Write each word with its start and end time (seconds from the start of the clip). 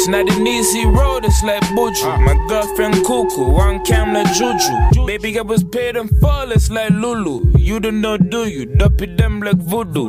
It's 0.00 0.08
not 0.08 0.30
an 0.30 0.46
easy 0.46 0.86
road, 0.86 1.26
it's 1.26 1.42
like 1.42 1.60
Buju. 1.76 2.04
Ah. 2.04 2.16
My 2.16 2.32
girlfriend 2.48 3.04
cuckoo, 3.04 3.50
one 3.50 3.84
camera 3.84 4.24
juju. 4.32 5.04
Baby, 5.04 5.38
I 5.38 5.42
was 5.42 5.62
paid 5.62 5.94
in 5.94 6.08
full, 6.22 6.52
it's 6.52 6.70
like 6.70 6.88
Lulu. 6.88 7.52
You 7.58 7.80
don't 7.80 8.00
know, 8.00 8.16
do 8.16 8.48
you? 8.48 8.64
Duppy 8.64 9.14
them 9.14 9.42
like 9.42 9.58
voodoo. 9.58 10.08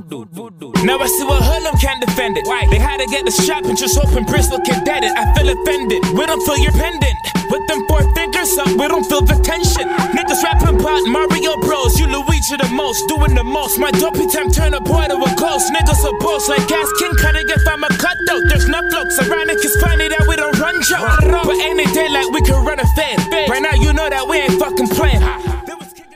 Now 0.85 0.97
I 0.97 1.07
see 1.07 1.25
what 1.25 1.43
Harlem 1.43 1.75
can't 1.75 1.99
defend 1.99 2.37
it. 2.37 2.47
Why? 2.47 2.65
They 2.71 2.79
had 2.79 3.01
to 3.01 3.05
get 3.07 3.25
the 3.25 3.31
strap 3.31 3.65
and 3.65 3.77
just 3.77 3.99
hoping 3.99 4.23
Bristol 4.23 4.61
can 4.61 4.81
dead 4.85 5.03
it. 5.03 5.11
I 5.11 5.33
feel 5.33 5.49
offended. 5.49 6.05
We 6.17 6.25
don't 6.25 6.41
feel 6.45 6.57
your 6.57 6.71
pendant. 6.71 7.17
With 7.51 7.67
them 7.67 7.85
four 7.85 7.99
fingers 8.15 8.57
up, 8.57 8.71
we 8.79 8.87
don't 8.87 9.03
feel 9.03 9.19
the 9.19 9.35
tension. 9.43 9.83
Niggas 10.15 10.41
rapping 10.41 10.79
about 10.79 11.03
Mario 11.03 11.59
Bros. 11.59 11.99
You 11.99 12.07
Luigi 12.07 12.55
the 12.55 12.69
most, 12.71 13.05
doing 13.09 13.35
the 13.35 13.43
most. 13.43 13.77
My 13.77 13.91
dopey 13.91 14.25
temp 14.27 14.53
turn 14.53 14.73
a 14.73 14.79
boy 14.79 15.03
to 15.11 15.19
a 15.19 15.35
ghost. 15.35 15.67
Niggas 15.73 15.99
are 16.07 16.17
boss 16.19 16.47
like 16.47 16.65
Gas 16.71 16.87
King 16.97 17.11
cutting 17.19 17.49
if 17.49 17.67
I'm 17.67 17.83
a 17.83 17.89
cutthroat. 17.89 18.47
There's 18.47 18.69
no 18.69 18.79
flux. 18.89 19.19
Ironic 19.19 19.59
is 19.65 19.75
funny 19.83 20.07
that 20.07 20.25
we 20.29 20.37
don't 20.37 20.57
run 20.59 20.81
joke. 20.81 21.03
But 21.27 21.59
any 21.59 21.83
day 21.91 22.07
like 22.07 22.31
we 22.31 22.39
can 22.39 22.63
run 22.63 22.79
a 22.79 22.87
fan. 22.95 23.19
Right 23.49 23.61
now 23.61 23.75
you 23.75 23.91
know 23.91 24.09
that 24.09 24.25
we 24.25 24.39
ain't 24.39 24.55
fucking 24.55 24.87
playing. 24.95 25.19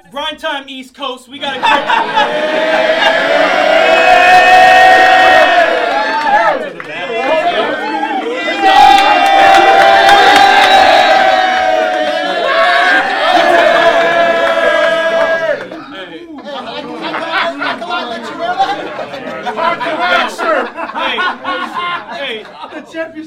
Grind 0.09 0.40
time, 0.40 0.70
East 0.70 0.95
Coast. 0.95 1.27
We 1.27 1.40
gotta. 1.40 1.59
Hey, 20.95 22.44
hey, 22.44 22.45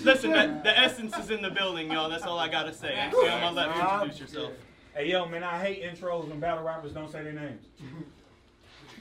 listen, 0.05 0.33
the, 0.33 0.61
the 0.65 0.79
essence 0.79 1.17
is 1.19 1.31
in 1.31 1.43
the 1.43 1.51
building, 1.51 1.91
y'all. 1.91 2.09
That's 2.09 2.25
all 2.25 2.39
I 2.39 2.49
gotta 2.49 2.73
say. 2.73 2.95
Actually, 2.95 3.29
I'm 3.29 3.55
gonna 3.55 3.57
let 3.57 3.77
you 3.77 3.83
introduce 3.83 4.21
yourself. 4.21 4.53
Hey 4.95 5.11
yo, 5.11 5.27
man, 5.27 5.45
I 5.45 5.59
hate 5.59 5.83
intros 5.83 6.29
when 6.29 6.41
battle 6.41 6.58
rappers 6.69 6.93
don't 6.93 7.11
say 7.11 7.23
their 7.23 7.33
names. 7.33 7.65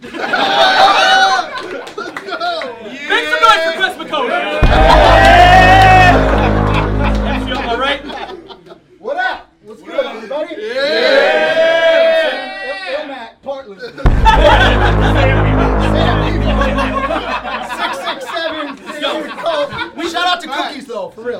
Let's 0.02 0.14
Make 3.09 3.26
some 3.28 3.42
noise 3.44 3.64
for 3.66 3.74
Chris 3.76 3.96
McCody. 3.98 4.97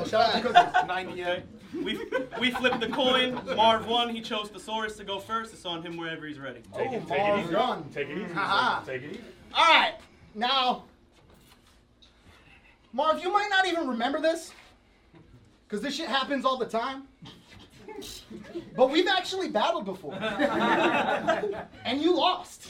Shout 0.08 0.34
out 0.34 0.42
to 0.42 0.48
cookies. 0.52 1.18
Okay. 1.20 1.42
We 1.74 1.98
we 2.40 2.50
flipped 2.50 2.80
the 2.80 2.88
coin. 2.88 3.36
Marvwon. 3.46 4.10
He 4.10 4.20
chose 4.22 4.48
The 4.50 4.58
Saurus 4.58 4.96
to 4.96 5.04
go 5.04 5.18
first. 5.18 5.52
It's 5.52 5.66
on 5.66 5.82
him 5.82 5.96
wherever 5.98 6.26
he's 6.26 6.38
ready. 6.38 6.60
Take 6.74 6.92
it, 6.92 7.02
Oh, 7.04 7.08
take 7.08 7.18
it 7.18 7.22
Marv 7.28 7.44
easy. 7.44 7.54
won. 7.54 7.84
Take 7.92 8.08
it 8.08 8.18
easy. 8.18 8.32
Haha. 8.32 8.84
Take 8.86 9.02
it 9.02 9.10
easy. 9.12 9.20
All 9.54 9.64
right, 9.74 9.94
now, 10.34 10.84
Marv, 12.92 13.22
you 13.22 13.30
might 13.32 13.48
not 13.50 13.66
even 13.66 13.86
remember 13.88 14.18
this, 14.20 14.52
because 15.66 15.82
this 15.82 15.94
shit 15.94 16.08
happens 16.08 16.44
all 16.44 16.56
the 16.58 16.66
time. 16.66 17.02
But 18.76 18.90
we've 18.90 19.08
actually 19.08 19.48
battled 19.48 19.84
before, 19.86 20.14
and 21.84 22.00
you 22.00 22.14
lost, 22.16 22.68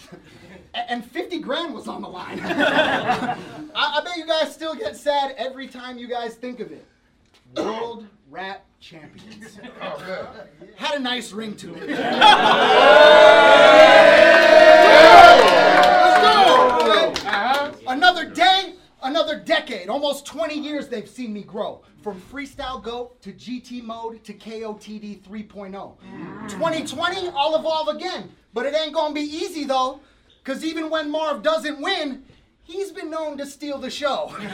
and 0.74 1.04
50 1.04 1.38
grand 1.40 1.74
was 1.74 1.86
on 1.86 2.00
the 2.00 2.08
line. 2.08 2.40
I, 2.44 3.36
I 3.74 4.00
bet 4.04 4.16
you 4.16 4.26
guys 4.26 4.52
still 4.54 4.74
get 4.74 4.96
sad 4.96 5.34
every 5.36 5.68
time 5.68 5.98
you 5.98 6.08
guys 6.08 6.34
think 6.34 6.60
of 6.60 6.72
it. 6.72 6.84
World 7.56 8.06
Rap 8.30 8.64
Champions. 8.80 9.58
Oh, 9.80 10.34
Had 10.76 10.96
a 10.96 11.00
nice 11.00 11.32
ring 11.32 11.54
to 11.56 11.74
it. 11.74 11.88
Another 17.86 18.26
day, 18.26 18.74
another 19.02 19.38
decade, 19.38 19.88
almost 19.88 20.26
20 20.26 20.58
years 20.58 20.88
they've 20.88 21.08
seen 21.08 21.32
me 21.32 21.42
grow. 21.42 21.82
From 22.02 22.20
freestyle 22.20 22.82
goat 22.82 23.20
to 23.22 23.32
GT 23.32 23.82
mode 23.82 24.22
to 24.24 24.32
KOTD 24.34 25.22
3.0. 25.22 26.48
2020, 26.48 27.28
I'll 27.34 27.56
evolve 27.56 27.88
again. 27.88 28.30
But 28.54 28.66
it 28.66 28.74
ain't 28.74 28.92
gonna 28.94 29.14
be 29.14 29.20
easy 29.22 29.64
though, 29.64 30.00
because 30.42 30.64
even 30.64 30.90
when 30.90 31.10
Marv 31.10 31.42
doesn't 31.42 31.80
win, 31.80 32.24
he's 32.68 32.92
been 32.92 33.10
known 33.10 33.36
to 33.38 33.46
steal 33.46 33.78
the 33.78 33.90
show. 33.90 34.32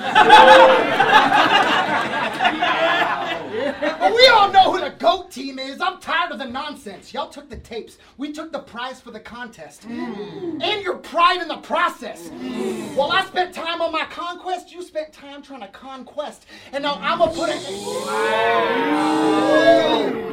But 3.54 4.14
we 4.14 4.26
all 4.28 4.52
know 4.52 4.72
who 4.72 4.80
the 4.80 4.90
GOAT 4.98 5.30
team 5.30 5.58
is. 5.58 5.80
I'm 5.80 5.98
tired 6.00 6.32
of 6.32 6.38
the 6.38 6.44
nonsense. 6.44 7.14
Y'all 7.14 7.28
took 7.28 7.48
the 7.48 7.56
tapes. 7.56 7.98
We 8.18 8.32
took 8.32 8.52
the 8.52 8.58
prize 8.58 9.00
for 9.00 9.10
the 9.10 9.20
contest. 9.20 9.88
Mm. 9.88 10.62
And 10.62 10.82
your 10.82 10.96
pride 10.96 11.40
in 11.40 11.48
the 11.48 11.58
process. 11.58 12.28
Mm. 12.28 12.94
While 12.94 13.12
I 13.12 13.24
spent 13.24 13.54
time 13.54 13.80
on 13.80 13.92
my 13.92 14.04
conquest, 14.06 14.72
you 14.72 14.82
spent 14.82 15.12
time 15.12 15.42
trying 15.42 15.60
to 15.60 15.68
conquest. 15.68 16.46
And 16.72 16.82
now 16.82 16.98
I'm 17.00 17.18
going 17.18 17.30
to 17.30 17.36
put 17.36 17.48
it. 17.50 17.62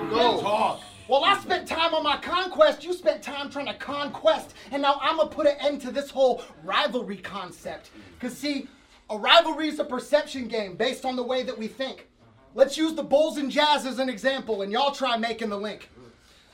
Go. 0.09 0.41
Talk. 0.41 0.81
While 1.11 1.25
I 1.25 1.37
spent 1.41 1.67
time 1.67 1.93
on 1.93 2.03
my 2.03 2.15
conquest, 2.15 2.85
you 2.85 2.93
spent 2.93 3.21
time 3.21 3.49
trying 3.49 3.65
to 3.65 3.73
conquest. 3.73 4.53
And 4.71 4.81
now 4.81 4.97
I'm 5.01 5.17
going 5.17 5.27
to 5.27 5.35
put 5.35 5.45
an 5.45 5.57
end 5.59 5.81
to 5.81 5.91
this 5.91 6.09
whole 6.09 6.41
rivalry 6.63 7.17
concept. 7.17 7.89
Because, 8.17 8.37
see, 8.37 8.69
a 9.09 9.17
rivalry 9.17 9.67
is 9.67 9.79
a 9.79 9.83
perception 9.83 10.47
game 10.47 10.77
based 10.77 11.03
on 11.03 11.17
the 11.17 11.23
way 11.23 11.43
that 11.43 11.57
we 11.57 11.67
think. 11.67 12.07
Let's 12.55 12.77
use 12.77 12.93
the 12.93 13.03
Bulls 13.03 13.37
and 13.37 13.51
Jazz 13.51 13.85
as 13.85 13.99
an 13.99 14.07
example, 14.07 14.61
and 14.61 14.71
y'all 14.71 14.93
try 14.93 15.17
making 15.17 15.49
the 15.49 15.57
link. 15.57 15.89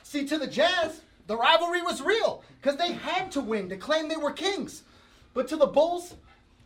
See, 0.02 0.26
to 0.26 0.38
the 0.38 0.48
Jazz, 0.48 1.02
the 1.28 1.36
rivalry 1.36 1.82
was 1.82 2.02
real 2.02 2.42
because 2.60 2.76
they 2.76 2.94
had 2.94 3.30
to 3.30 3.40
win 3.40 3.68
to 3.68 3.76
claim 3.76 4.08
they 4.08 4.16
were 4.16 4.32
kings. 4.32 4.82
But 5.34 5.46
to 5.50 5.56
the 5.56 5.66
Bulls, 5.66 6.16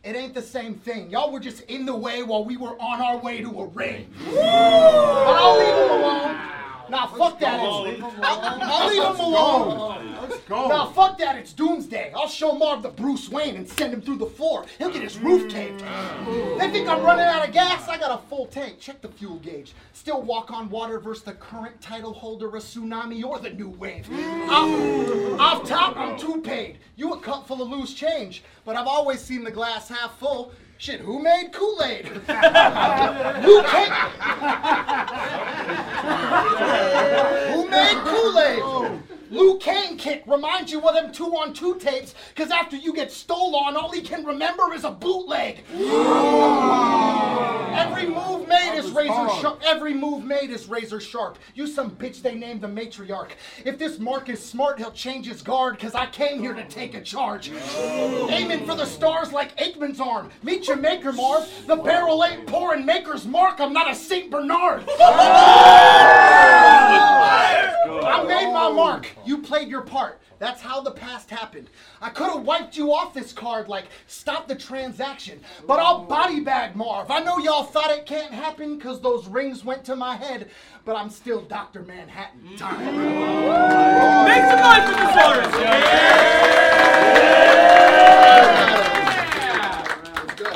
it 0.03 0.15
ain't 0.15 0.33
the 0.33 0.41
same 0.41 0.73
thing. 0.73 1.11
Y'all 1.11 1.31
were 1.31 1.39
just 1.39 1.61
in 1.65 1.85
the 1.85 1.95
way 1.95 2.23
while 2.23 2.43
we 2.43 2.57
were 2.57 2.75
on 2.81 3.01
our 3.01 3.19
way 3.19 3.41
to 3.41 3.49
a 3.49 3.67
ring. 3.67 4.11
But 4.33 4.39
I'll 4.39 5.59
leave 5.59 5.75
them 5.75 5.99
alone. 5.99 6.52
Nah, 6.93 7.07
fuck 7.07 7.39
that. 7.39 7.59
I'll 7.59 7.81
leave 7.81 9.03
him 9.03 9.19
alone. 9.19 10.15
Let's 10.21 10.37
go. 10.43 10.67
Nah, 10.67 10.91
fuck 10.91 11.17
that. 11.17 11.35
It's 11.37 11.51
doomsday. 11.51 12.13
I'll 12.15 12.27
show 12.27 12.51
Marv 12.53 12.83
the 12.83 12.89
Bruce 12.89 13.29
Wayne 13.29 13.55
and 13.55 13.67
send 13.67 13.95
him 13.95 14.01
through 14.01 14.17
the 14.17 14.27
floor. 14.27 14.67
He'll 14.77 14.91
get 14.91 15.01
his 15.01 15.17
roof 15.17 15.51
caved. 15.51 15.79
They 16.59 16.69
think 16.69 16.87
I'm 16.87 17.01
running 17.01 17.25
out 17.25 17.47
of 17.47 17.51
gas. 17.51 17.89
I 17.89 17.97
got 17.97 18.11
a 18.11 18.27
full 18.27 18.45
tank. 18.45 18.79
Check 18.79 19.01
the 19.01 19.07
fuel 19.07 19.37
gauge. 19.37 19.73
Still 19.93 20.21
walk 20.21 20.51
on 20.51 20.69
water 20.69 20.99
versus 20.99 21.23
the 21.23 21.33
current 21.33 21.81
title 21.81 22.13
holder, 22.13 22.49
a 22.49 22.59
tsunami, 22.59 23.23
or 23.23 23.39
the 23.39 23.49
new 23.49 23.69
wave. 23.69 24.07
Off, 24.47 25.39
off 25.39 25.67
top, 25.67 25.97
I'm 25.97 26.15
too 26.15 26.41
paid. 26.41 26.77
You 26.95 27.13
a 27.13 27.19
cup 27.19 27.47
full 27.47 27.63
of 27.63 27.69
loose 27.69 27.95
change, 27.95 28.43
but 28.65 28.75
I've 28.75 28.85
always 28.85 29.19
seen 29.19 29.43
the 29.43 29.49
glass 29.49 29.89
half 29.89 30.19
full. 30.19 30.51
Shit, 30.83 30.99
who 30.99 31.19
made 31.19 31.53
Kool-Aid? 31.53 32.07
Who 32.07 33.63
came? 33.63 33.93
Who 37.53 37.69
made 37.69 37.97
Kool-Aid? 38.03 38.63
Luke 39.31 39.61
Kane 39.61 39.95
kick 39.95 40.23
reminds 40.27 40.73
you 40.73 40.81
of 40.81 40.93
them 40.93 41.13
two 41.13 41.37
on 41.37 41.53
two 41.53 41.75
tapes, 41.79 42.15
because 42.35 42.51
after 42.51 42.75
you 42.75 42.93
get 42.93 43.13
stole 43.13 43.55
on, 43.55 43.77
all 43.77 43.91
he 43.91 44.01
can 44.01 44.25
remember 44.25 44.73
is 44.73 44.83
a 44.83 44.91
bootleg. 44.91 45.63
Every 47.73 48.07
move 48.07 48.47
made 48.47 48.77
is 48.77 48.91
razor 48.91 49.29
sharp. 49.41 49.61
Every 49.65 49.93
move 49.93 50.23
made 50.23 50.49
is 50.51 50.67
razor 50.67 50.99
sharp. 50.99 51.37
You 51.55 51.67
some 51.67 51.91
bitch 51.91 52.21
they 52.21 52.35
named 52.35 52.61
the 52.61 52.67
matriarch. 52.67 53.31
If 53.65 53.79
this 53.79 53.99
Mark 53.99 54.29
is 54.29 54.43
smart, 54.43 54.77
he'll 54.77 54.91
change 54.91 55.25
his 55.27 55.41
guard, 55.41 55.75
because 55.75 55.95
I 55.95 56.05
came 56.07 56.39
here 56.39 56.53
to 56.53 56.65
take 56.65 56.93
a 56.93 57.01
charge. 57.01 57.51
Aiming 58.29 58.65
for 58.65 58.75
the 58.75 58.85
stars 58.85 59.31
like 59.33 59.57
Aikman's 59.57 59.99
arm. 59.99 60.29
Meet 60.43 60.67
your 60.67 60.77
maker, 60.77 61.11
Marv. 61.11 61.49
The 61.65 61.75
barrel 61.75 62.23
ain't 62.23 62.45
pouring 62.47 62.85
maker's 62.85 63.25
mark. 63.25 63.59
I'm 63.59 63.73
not 63.73 63.89
a 63.89 63.95
St. 63.95 64.29
Bernard. 64.29 64.85
I 68.05 68.23
made 68.27 68.53
my 68.53 68.71
mark. 68.71 69.09
You 69.25 69.39
played 69.39 69.67
your 69.67 69.81
part. 69.81 70.19
That's 70.43 70.59
how 70.59 70.81
the 70.81 70.91
past 70.91 71.29
happened. 71.29 71.69
I 72.01 72.09
could 72.09 72.29
have 72.29 72.43
wiped 72.43 72.75
you 72.75 72.91
off 72.91 73.13
this 73.13 73.31
card, 73.31 73.69
like 73.69 73.85
stop 74.07 74.45
the 74.45 74.55
transaction. 74.55 75.39
But 75.65 75.79
I'll 75.79 76.03
body 76.03 76.41
bag 76.41 76.75
Marv. 76.75 77.09
I 77.09 77.23
know 77.23 77.37
y'all 77.37 77.63
thought 77.63 77.91
it 77.91 78.05
can't 78.05 78.33
happen 78.33 78.77
because 78.77 78.99
those 78.99 79.25
rings 79.29 79.63
went 79.63 79.85
to 79.85 79.95
my 79.95 80.17
head, 80.17 80.49
but 80.83 80.97
I'm 80.97 81.09
still 81.09 81.43
Dr. 81.43 81.83
Manhattan. 81.83 82.57
Time. 82.57 82.77
Make 84.27 84.43
some 84.43 84.59
noise 84.59 84.83
for 84.83 84.95
The 84.99 85.07
Saurus. 85.15 85.53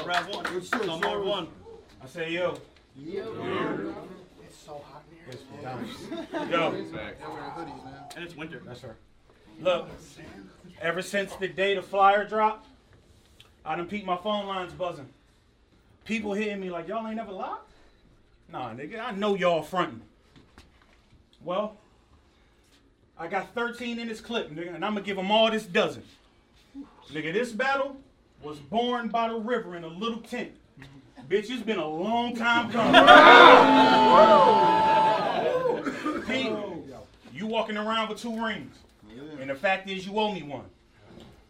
Round 0.05 0.27
one. 0.35 0.45
So 0.63 0.79
Marvwon. 0.99 1.47
I 2.03 2.07
say 2.07 2.31
yo. 2.33 2.57
It's 2.99 4.57
so 4.65 4.83
hot 4.83 5.05
in 5.09 5.15
here. 5.23 6.49
Yo. 6.51 6.73
And 8.17 8.25
it's 8.25 8.35
winter. 8.35 8.61
That's 8.65 8.81
her. 8.81 8.97
Look, 9.59 9.87
ever 10.81 11.01
since 11.01 11.35
the 11.35 11.47
day 11.47 11.75
the 11.75 11.81
flyer 11.81 12.25
dropped, 12.25 12.67
I 13.65 13.75
done 13.75 13.87
peeped 13.87 14.05
my 14.05 14.17
phone 14.17 14.45
lines 14.45 14.73
buzzing. 14.73 15.09
People 16.05 16.33
hitting 16.33 16.59
me 16.59 16.69
like, 16.69 16.87
y'all 16.87 17.05
ain't 17.05 17.17
never 17.17 17.31
locked? 17.31 17.71
Nah, 18.51 18.73
nigga, 18.73 18.99
I 18.99 19.11
know 19.11 19.35
y'all 19.35 19.61
fronting. 19.61 20.01
Well, 21.43 21.75
I 23.17 23.27
got 23.27 23.53
13 23.53 23.99
in 23.99 24.07
this 24.07 24.21
clip, 24.21 24.51
nigga, 24.51 24.75
and 24.75 24.85
I'm 24.85 24.93
gonna 24.93 25.05
give 25.05 25.17
them 25.17 25.31
all 25.31 25.51
this 25.51 25.65
dozen. 25.65 26.03
Nigga, 27.11 27.33
this 27.33 27.51
battle 27.51 27.97
was 28.41 28.59
born 28.59 29.09
by 29.09 29.29
the 29.29 29.35
river 29.35 29.75
in 29.75 29.83
a 29.83 29.87
little 29.87 30.19
tent. 30.19 30.51
Bitch, 31.27 31.49
it's 31.49 31.63
been 31.63 31.79
a 31.79 31.87
long 31.87 32.35
time 32.35 32.71
coming. 32.71 32.93
Pete, 36.27 36.51
you 37.33 37.47
walking 37.47 37.75
around 37.75 38.09
with 38.09 38.21
two 38.21 38.41
rings. 38.41 38.75
And 39.39 39.49
the 39.49 39.55
fact 39.55 39.89
is, 39.89 40.05
you 40.05 40.17
owe 40.17 40.33
me 40.33 40.43
one. 40.43 40.65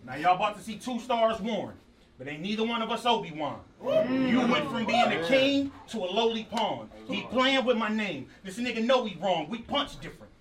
Now, 0.06 0.16
y'all 0.16 0.36
about 0.36 0.58
to 0.58 0.64
see 0.64 0.78
two 0.78 1.00
stars 1.00 1.40
worn, 1.42 1.74
but 2.18 2.28
ain't 2.28 2.42
neither 2.42 2.64
one 2.64 2.82
of 2.82 2.92
us 2.92 3.06
Obi-Wan. 3.06 3.60
Mm. 3.84 4.30
You 4.30 4.40
went 4.40 4.70
from 4.70 4.86
being 4.86 5.12
a 5.12 5.28
king 5.28 5.72
to 5.90 5.98
a 5.98 6.08
lowly 6.08 6.46
pawn. 6.46 6.90
He 7.08 7.24
playing 7.24 7.66
with 7.66 7.78
my 7.78 7.90
name. 7.90 8.28
This 8.44 8.58
nigga 8.58 8.84
know 8.84 9.06
he 9.06 9.18
wrong. 9.22 9.48
We 9.50 9.60
punch 9.60 10.00
different. 10.00 10.32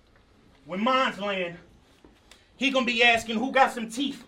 When 0.65 0.81
mine's 0.81 1.19
land, 1.19 1.57
he 2.55 2.71
gonna 2.71 2.85
be 2.85 3.03
asking 3.03 3.37
who 3.37 3.51
got 3.51 3.73
some 3.73 3.89
teeth, 3.89 4.23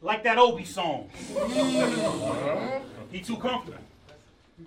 like 0.00 0.22
that 0.24 0.38
Obi 0.38 0.64
song. 0.64 1.10
Mm. 1.32 2.82
he 3.10 3.20
too 3.20 3.36
comfortable. 3.36 3.78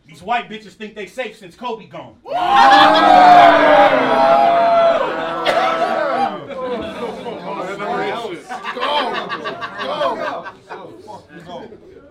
These 0.05 0.21
white 0.21 0.49
bitches 0.49 0.73
think 0.73 0.95
they 0.95 1.07
safe 1.07 1.37
since 1.37 1.55
Kobe 1.55 1.85
gone. 1.85 2.17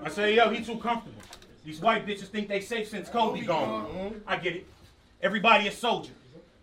I 0.03 0.09
say, 0.11 0.35
yo, 0.37 0.51
he 0.51 0.65
too 0.65 0.79
comfortable. 0.79 1.21
These 1.65 1.81
white 1.81 2.07
bitches 2.07 2.29
think 2.29 2.49
they 2.49 2.61
safe 2.61 2.89
since 2.89 3.09
Kobe 3.09 3.41
gone. 3.43 4.21
I 4.27 4.37
get 4.37 4.57
it. 4.57 4.67
Everybody 5.23 5.67
a 5.69 5.73
soldier 5.73 6.13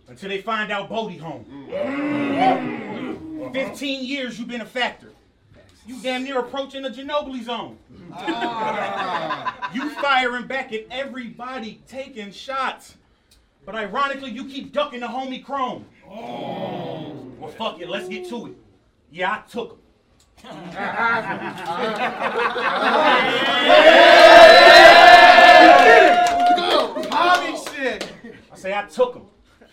until 0.08 0.30
they 0.30 0.42
find 0.42 0.72
out 0.72 0.90
Bodie 0.90 1.18
home. 1.18 1.46
15 3.52 4.06
years 4.06 4.40
you 4.40 4.46
been 4.46 4.62
a 4.62 4.66
factor. 4.66 5.10
You 5.86 6.02
damn 6.02 6.24
near 6.24 6.40
approaching 6.40 6.84
the 6.84 6.90
Ginobili 6.90 7.44
zone. 7.44 7.78
you 9.74 9.90
firing 9.96 10.48
back 10.48 10.72
at 10.72 10.86
everybody 10.90 11.82
taking 11.88 12.32
shots. 12.32 12.96
But 13.66 13.76
ironically, 13.76 14.32
you 14.32 14.46
keep 14.46 14.72
ducking 14.72 15.02
the 15.02 15.08
homie 15.08 15.44
Chrome. 15.44 15.86
Well, 16.08 17.52
fuck 17.58 17.82
it, 17.82 17.90
let's 17.90 18.08
get 18.08 18.30
to 18.30 18.48
it. 18.48 18.54
Yeah, 19.12 19.32
I 19.32 19.40
took 19.50 19.72
him. 19.72 19.78
I 20.46 20.50
say 28.56 28.74
I 28.74 28.86
took 28.92 29.16
him. 29.16 29.24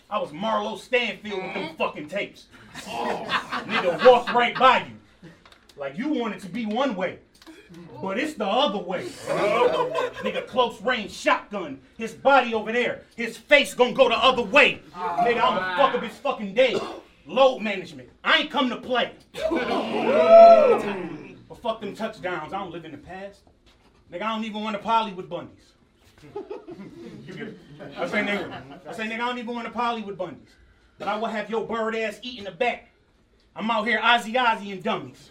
I 0.08 0.19
was 0.19 0.31
Marlo 0.31 0.78
Stanfield 0.78 1.43
with 1.43 1.55
them 1.55 1.75
fucking 1.76 2.08
tapes. 2.08 2.46
Nigga 2.75 4.05
walked 4.05 4.32
right 4.32 4.56
by 4.56 4.87
you. 4.87 5.31
Like 5.76 5.99
you 5.99 6.08
wanted 6.08 6.40
to 6.40 6.49
be 6.49 6.67
one 6.67 6.94
way. 6.94 7.19
But 8.02 8.19
it's 8.19 8.34
the 8.34 8.46
other 8.46 8.78
way. 8.78 9.06
Nigga, 9.06 10.46
close 10.46 10.81
range 10.82 11.12
shotgun. 11.12 11.81
His 11.99 12.12
body 12.12 12.55
over 12.55 12.73
there. 12.73 13.02
His 13.16 13.37
face 13.37 13.75
gonna 13.75 13.93
go 13.93 14.08
the 14.08 14.16
other 14.16 14.43
way. 14.43 14.81
Nigga, 14.94 15.40
I'ma 15.40 15.76
fuck 15.76 15.94
up 15.94 16.02
his 16.02 16.16
fucking 16.19 16.55
day. 16.55 16.81
Load 17.31 17.61
management. 17.61 18.09
I 18.25 18.38
ain't 18.38 18.50
come 18.50 18.69
to 18.71 18.77
play. 18.77 19.12
but 19.49 19.62
fuck 21.62 21.81
them 21.81 21.94
touchdowns. 21.94 22.53
I 22.53 22.59
don't 22.59 22.73
live 22.73 22.85
in 22.85 22.91
the 22.91 22.99
past. 22.99 23.43
Nigga, 24.12 24.23
I 24.23 24.35
don't 24.35 24.44
even 24.44 24.65
want 24.65 24.77
to 24.77 24.82
poly 24.82 25.12
with 25.12 25.31
it? 25.31 25.49
I 27.97 28.09
say, 28.09 28.23
nigga, 28.25 28.62
I 28.85 28.93
say, 28.93 29.05
nigga, 29.05 29.15
I 29.15 29.19
don't 29.19 29.38
even 29.38 29.55
want 29.55 29.69
to 29.69 29.73
poly 29.73 30.03
with 30.03 30.19
bundies. 30.19 30.49
But 30.99 31.06
I 31.06 31.17
will 31.17 31.29
have 31.29 31.49
your 31.49 31.65
bird 31.65 31.94
ass 31.94 32.19
eating 32.23 32.44
the 32.44 32.50
back. 32.50 32.88
I'm 33.55 33.71
out 33.71 33.87
here 33.87 34.00
Ozzy 34.00 34.35
Ozzy 34.35 34.73
and 34.73 34.83
dummies. 34.83 35.31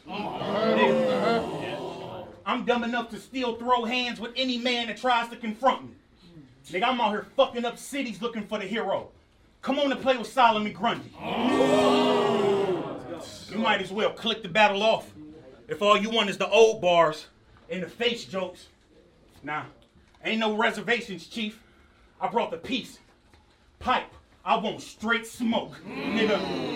I'm 2.45 2.63
dumb 2.63 2.85
enough 2.85 3.09
to 3.09 3.19
still 3.19 3.57
throw 3.57 3.83
hands 3.83 4.21
with 4.21 4.31
any 4.37 4.57
man 4.57 4.87
that 4.87 4.95
tries 4.95 5.27
to 5.29 5.35
confront 5.35 5.83
me. 5.83 5.91
Nigga, 6.71 6.83
I'm 6.83 7.01
out 7.01 7.11
here 7.11 7.27
fucking 7.35 7.65
up 7.65 7.77
cities 7.77 8.21
looking 8.21 8.47
for 8.47 8.57
the 8.57 8.65
hero. 8.65 9.09
Come 9.61 9.79
on 9.79 9.91
and 9.91 10.01
play 10.01 10.17
with 10.17 10.27
Solomon 10.27 10.71
Grundy. 10.71 11.11
You 13.49 13.57
might 13.57 13.81
as 13.81 13.91
well 13.91 14.11
click 14.11 14.41
the 14.41 14.49
battle 14.49 14.81
off. 14.81 15.11
If 15.67 15.81
all 15.81 15.97
you 15.97 16.09
want 16.09 16.29
is 16.29 16.37
the 16.37 16.49
old 16.49 16.81
bars 16.81 17.27
and 17.69 17.83
the 17.83 17.87
face 17.87 18.23
jokes. 18.25 18.67
Nah, 19.43 19.65
ain't 20.23 20.39
no 20.39 20.55
reservations, 20.55 21.27
Chief. 21.27 21.61
I 22.21 22.27
brought 22.27 22.51
the 22.51 22.57
peace. 22.57 22.99
Pipe, 23.79 24.11
I 24.43 24.55
want 24.55 24.81
straight 24.81 25.27
smoke. 25.27 25.73
Nigga, 25.85 26.35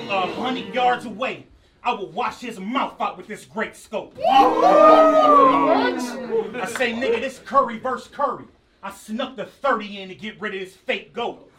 a 0.09 0.33
hundred 0.33 0.74
yards 0.74 1.06
away, 1.06 1.47
I 1.83 1.94
will 1.94 2.09
wash 2.12 2.39
his 2.39 2.59
mouth 2.59 3.00
out 3.01 3.18
with 3.18 3.27
this 3.27 3.45
great 3.45 3.75
scope. 3.75 4.15
I 4.19 5.97
say, 6.77 6.94
nigga, 6.94 7.19
this 7.21 7.39
Curry 7.39 7.80
versus 7.80 8.07
Curry. 8.09 8.45
I 8.81 8.91
snuck 8.91 9.35
the 9.38 9.45
30 9.45 10.01
in 10.01 10.09
to 10.09 10.15
get 10.15 10.39
rid 10.41 10.53
of 10.53 10.59
this 10.59 10.75
fake 10.75 11.13
goat. 11.13 11.50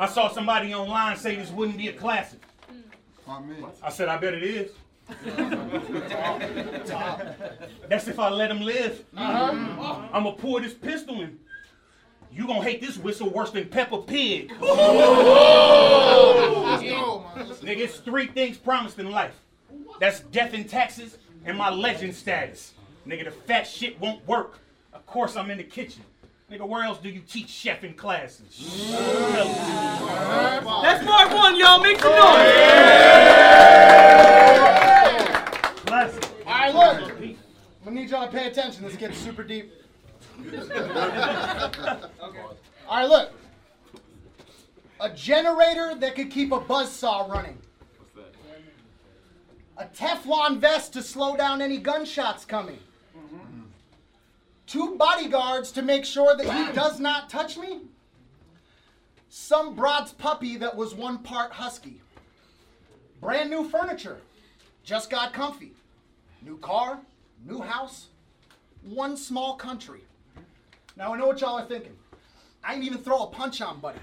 I 0.00 0.06
saw 0.06 0.28
somebody 0.28 0.74
online 0.74 1.16
say 1.16 1.36
this 1.36 1.50
wouldn't 1.50 1.76
be 1.78 1.88
a 1.88 1.92
classic. 1.92 2.40
I 3.82 3.90
said, 3.90 4.08
I 4.08 4.16
bet 4.16 4.34
it 4.34 4.42
is. 4.42 4.70
That's 7.88 8.08
if 8.08 8.18
I 8.18 8.28
let 8.30 8.50
him 8.50 8.60
live. 8.60 9.04
Uh-huh. 9.16 10.08
I'm 10.12 10.24
gonna 10.24 10.36
pour 10.36 10.60
this 10.60 10.74
pistol 10.74 11.20
in. 11.22 11.38
You 12.30 12.46
gonna 12.46 12.62
hate 12.62 12.80
this 12.80 12.98
whistle 12.98 13.30
worse 13.30 13.50
than 13.50 13.68
Peppa 13.68 14.02
Pig. 14.02 14.50
Nigga, 17.60 17.78
it's 17.78 17.98
three 17.98 18.26
things 18.26 18.56
promised 18.58 18.98
in 18.98 19.10
life. 19.10 19.34
That's 19.98 20.20
death 20.20 20.52
and 20.54 20.68
taxes 20.68 21.18
and 21.44 21.56
my 21.56 21.70
legend 21.70 22.14
status. 22.14 22.74
Nigga, 23.06 23.24
the 23.24 23.30
fat 23.30 23.66
shit 23.66 23.98
won't 24.00 24.26
work. 24.26 24.60
Of 25.08 25.14
course 25.14 25.36
I'm 25.36 25.50
in 25.50 25.56
the 25.56 25.64
kitchen. 25.64 26.02
Nigga, 26.52 26.68
where 26.68 26.84
else 26.84 26.98
do 26.98 27.08
you 27.08 27.20
teach 27.20 27.48
chef 27.48 27.82
in 27.82 27.94
classes? 27.94 28.84
That's 30.82 31.02
part 31.02 31.32
One, 31.32 31.58
y'all. 31.58 31.80
Make 31.80 31.98
some 31.98 32.12
noise. 32.12 32.20
Classic. 35.86 36.28
All 36.46 36.52
right, 36.52 36.74
look. 36.74 37.10
I'm 37.10 37.36
gonna 37.86 37.96
need 37.98 38.10
y'all 38.10 38.26
to 38.26 38.30
pay 38.30 38.48
attention. 38.48 38.84
This 38.84 38.96
gets 38.96 39.16
super 39.16 39.42
deep. 39.42 39.72
All 42.86 42.98
right, 42.98 43.08
look. 43.08 43.32
A 45.00 45.08
generator 45.08 45.94
that 45.94 46.14
could 46.16 46.30
keep 46.30 46.52
a 46.52 46.60
buzzsaw 46.60 47.30
running. 47.30 47.56
A 49.78 49.86
Teflon 49.86 50.58
vest 50.58 50.92
to 50.92 51.02
slow 51.02 51.34
down 51.34 51.62
any 51.62 51.78
gunshots 51.78 52.44
coming. 52.44 52.80
Two 54.68 54.96
bodyguards 54.96 55.72
to 55.72 55.82
make 55.82 56.04
sure 56.04 56.36
that 56.36 56.44
he 56.44 56.72
does 56.74 57.00
not 57.00 57.30
touch 57.30 57.56
me. 57.56 57.80
Some 59.30 59.74
broad's 59.74 60.12
puppy 60.12 60.58
that 60.58 60.76
was 60.76 60.94
one 60.94 61.18
part 61.18 61.52
husky. 61.52 62.02
Brand 63.18 63.48
new 63.48 63.66
furniture. 63.66 64.18
Just 64.84 65.08
got 65.08 65.32
comfy. 65.32 65.72
New 66.42 66.58
car, 66.58 67.00
new 67.46 67.60
house, 67.62 68.08
one 68.84 69.16
small 69.16 69.56
country. 69.56 70.00
Now 70.96 71.14
I 71.14 71.18
know 71.18 71.26
what 71.28 71.40
y'all 71.40 71.58
are 71.58 71.64
thinking. 71.64 71.96
I 72.62 72.74
ain't 72.74 72.84
even 72.84 72.98
throw 72.98 73.22
a 73.22 73.26
punch 73.28 73.62
on 73.62 73.80
buddy. 73.80 74.00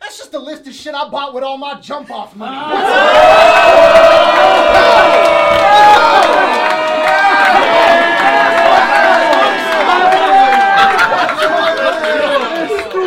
That's 0.00 0.16
just 0.16 0.32
a 0.32 0.38
list 0.38 0.66
of 0.66 0.74
shit 0.74 0.94
I 0.94 1.06
bought 1.10 1.34
with 1.34 1.44
all 1.44 1.58
my 1.58 1.78
jump 1.80 2.10
off 2.10 2.34
money. 2.34 2.56
Ah! 2.56 4.22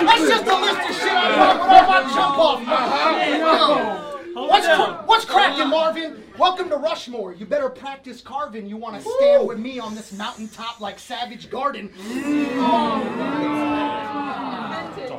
That's 0.05 0.27
just 0.29 0.45
a 0.45 0.55
list 0.55 0.89
of 0.89 0.95
shit 0.95 1.11
I 1.11 1.27
bought 1.37 1.59
with 1.59 1.69
all 1.71 1.87
my 1.87 2.01
jump 2.13 2.37
off 2.37 2.61
money. 2.65 2.85
What's, 4.47 4.67
cr- 4.67 5.05
what's 5.05 5.25
cracking, 5.25 5.69
Marvin? 5.69 6.23
Welcome 6.37 6.69
to 6.69 6.77
Rushmore. 6.77 7.33
You 7.33 7.45
better 7.45 7.69
practice 7.69 8.21
carving. 8.21 8.67
You 8.67 8.77
want 8.77 9.01
to 9.01 9.09
stand 9.17 9.47
with 9.47 9.59
me 9.59 9.79
on 9.79 9.95
this 9.95 10.04
mountaintop 10.17 10.79
like 10.79 10.99
Savage 10.99 11.49
Garden. 11.49 11.91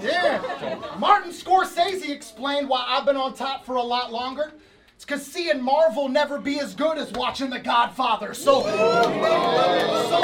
Yeah. 0.02 0.96
Martin 0.98 1.30
Scorsese 1.32 2.10
explained 2.10 2.68
why 2.68 2.84
I've 2.88 3.04
been 3.06 3.16
on 3.16 3.34
top 3.34 3.64
for 3.64 3.76
a 3.76 3.82
lot 3.82 4.12
longer. 4.12 4.52
It's 4.94 5.04
because 5.04 5.26
seeing 5.26 5.60
Marvel 5.62 6.08
never 6.08 6.38
be 6.38 6.58
as 6.58 6.74
good 6.74 6.96
as 6.96 7.12
watching 7.12 7.50
The 7.50 7.58
Godfather. 7.58 8.32
So, 8.32 8.62
so 8.62 8.68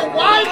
why, 0.08 0.44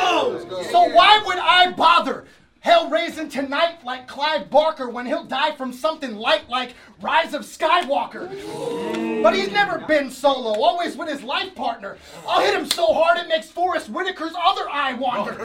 so 0.71 0.89
why 0.95 1.23
would 1.25 1.39
I 1.39 1.73
bother? 1.73 2.27
Hell 2.61 2.91
raising 2.91 3.31
tonight 3.31 3.83
like 3.85 4.07
Clive 4.07 4.51
Barker 4.51 4.91
when 4.91 5.07
he'll 5.07 5.25
die 5.25 5.53
from 5.53 5.73
something 5.73 6.15
light 6.15 6.51
like 6.51 6.75
Rise 7.01 7.33
of 7.33 7.41
Skywalker. 7.43 8.29
But 9.23 9.35
he's 9.35 9.51
never 9.51 9.79
been 9.79 10.11
solo, 10.11 10.61
always 10.61 10.95
with 10.95 11.09
his 11.09 11.23
life 11.23 11.55
partner. 11.55 11.97
I'll 12.29 12.43
hit 12.43 12.55
him 12.55 12.67
so 12.67 12.93
hard 12.93 13.19
it 13.19 13.29
makes 13.29 13.49
Forest 13.49 13.91
Whitaker's 13.91 14.35
other 14.39 14.69
eye 14.71 14.93
wander. 14.93 15.39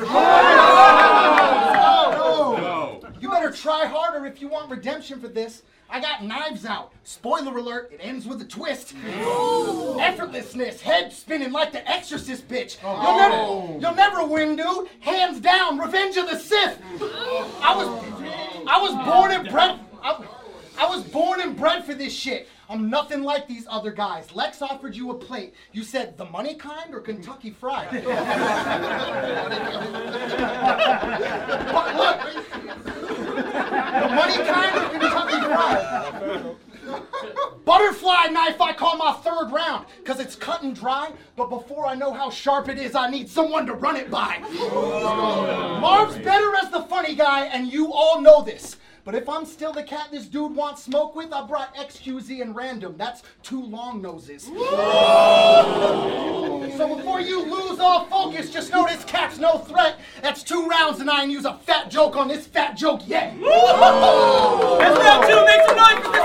Oh, 2.17 3.00
you 3.22 3.29
better 3.29 3.51
try 3.51 3.86
harder 3.86 4.25
if 4.25 4.41
you 4.41 4.50
want 4.50 4.69
redemption 4.69 5.22
for 5.22 5.29
this. 5.29 5.63
I 5.89 6.01
got 6.01 6.24
knives 6.24 6.65
out. 6.65 6.92
Spoiler 7.04 7.58
alert, 7.58 7.92
it 7.94 8.00
ends 8.01 8.25
with 8.25 8.42
a 8.42 8.46
twist. 8.46 8.94
Ooh. 8.94 9.98
Effortlessness, 10.00 10.82
head 10.82 11.13
spinning 11.13 11.51
like 11.51 11.72
the 11.72 11.88
exorcist 11.89 12.48
bitch. 12.48 12.82
You'll 12.82 12.92
oh. 12.92 13.18
never 13.18 13.80
you'll 13.80 13.96
never 13.96 14.25
win, 14.25 14.56
dude. 14.56 14.89
Hands 15.00 15.39
down, 15.39 15.77
revenge 15.77 16.18
of 16.18 16.30
the 16.30 16.38
Sith. 16.38 16.80
I 17.62 17.75
was 17.75 17.88
I 18.68 18.82
was 18.82 19.06
born 19.06 19.32
and 19.32 19.50
bred 19.50 19.80
I, 20.01 20.25
I 20.77 20.88
was 20.88 21.04
born 21.04 21.42
and 21.42 21.56
bred 21.56 21.86
for 21.86 21.94
this 21.94 22.13
shit. 22.13 22.50
I'm 22.69 22.89
nothing 22.89 23.24
like 23.24 23.48
these 23.48 23.67
other 23.69 23.91
guys. 23.91 24.34
Lex 24.34 24.62
offered 24.62 24.95
you 24.95 25.12
a 25.12 25.13
plate. 25.13 25.53
You 25.72 25.84
said 25.84 26.17
the 26.17 26.25
money 26.25 26.55
kind 26.55 26.93
or 26.93 27.00
Kentucky 27.00 27.51
Fried? 27.51 27.89
but 27.91 28.03
look, 31.95 32.22
the 33.25 34.10
money 34.15 34.38
kind 34.38 34.77
or 34.77 34.89
Kentucky 34.89 35.39
Fried? 35.45 36.55
Butterfly 37.65 38.27
knife 38.31 38.62
I 38.62 38.74
call 38.74 38.98
my 38.98 39.12
third 39.13 39.51
round, 39.51 39.88
cause 40.03 40.19
it's 40.19 40.36
cut 40.36 40.62
and 40.62 40.75
dry, 40.75 41.12
but 41.36 41.50
before 41.50 41.88
I 41.88 41.95
know 41.95 42.13
how 42.13 42.29
sharp 42.29 42.69
it 42.69 42.77
is, 42.77 42.93
I 42.93 43.10
need 43.10 43.27
someone 43.27 43.65
to 43.65 43.74
run 43.74 43.95
it 43.95 44.12
by. 44.12 44.38
Marv's 45.81 46.17
better 46.17 46.55
as 46.57 46.69
the 46.72 46.84
funny 46.84 47.15
guy, 47.15 47.45
and 47.45 47.72
you 47.72 47.91
all 47.91 48.22
know 48.22 48.43
this. 48.43 48.77
But 49.05 49.13
if 49.13 49.29
I'm 49.29 49.45
still 49.45 49.71
the 49.71 49.83
cat 49.83 50.07
this 50.12 50.25
dude 50.25 50.55
wants 50.55 50.83
smoke 50.83 51.15
with, 51.15 51.31
I 51.31 51.45
brought 51.45 51.75
XQZ 51.75 52.41
and 52.41 52.55
random. 52.55 52.95
That's 52.97 53.21
two 53.43 53.63
long 53.63 54.01
noses. 54.01 54.45
So 56.75 56.95
before 56.95 57.21
you 57.21 57.43
lose 57.45 57.79
all 57.79 58.05
focus, 58.05 58.50
just 58.50 58.71
know 58.71 58.88
this 58.88 59.05
cat's 59.05 59.38
no 59.38 59.59
threat. 59.59 60.00
That's 60.24 60.41
two 60.41 60.67
rounds 60.67 61.01
and 61.01 61.09
I 61.12 61.21
ain't 61.21 61.31
use 61.31 61.45
a 61.45 61.53
fat 61.53 61.91
joke 61.91 62.15
on 62.15 62.27
this 62.27 62.47
fat 62.47 62.75
joke 62.75 63.01
yet. 63.07 63.39
Let's 63.39 64.97
go 64.97 65.21
to 65.21 65.45
make 65.45 65.62
some 65.67 65.77
noise 65.77 66.03
for 66.03 66.12
the 66.12 66.19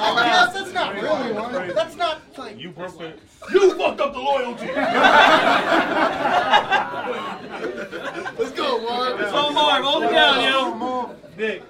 I 0.00 0.24
guess 0.24 0.54
that's 0.54 0.72
not 0.72 0.94
really 0.94 1.32
one. 1.32 1.72
That's 1.72 1.94
not 1.96 2.20
like. 2.78 2.92
You 2.92 2.98
broke 2.98 3.00
it. 3.00 3.18
You 3.52 3.74
fucked 3.76 4.00
up 4.00 4.12
the 4.12 4.18
loyalty. 4.18 4.66
Let's 8.38 8.52
go, 8.52 8.80
Marv. 8.82 9.20
Let's 9.20 9.32
go, 9.32 9.50
Marv. 9.50 9.84
Hold 9.84 10.04
it 10.04 10.12
down, 10.12 10.42
yo. 10.42 11.14
Dick. 11.36 11.62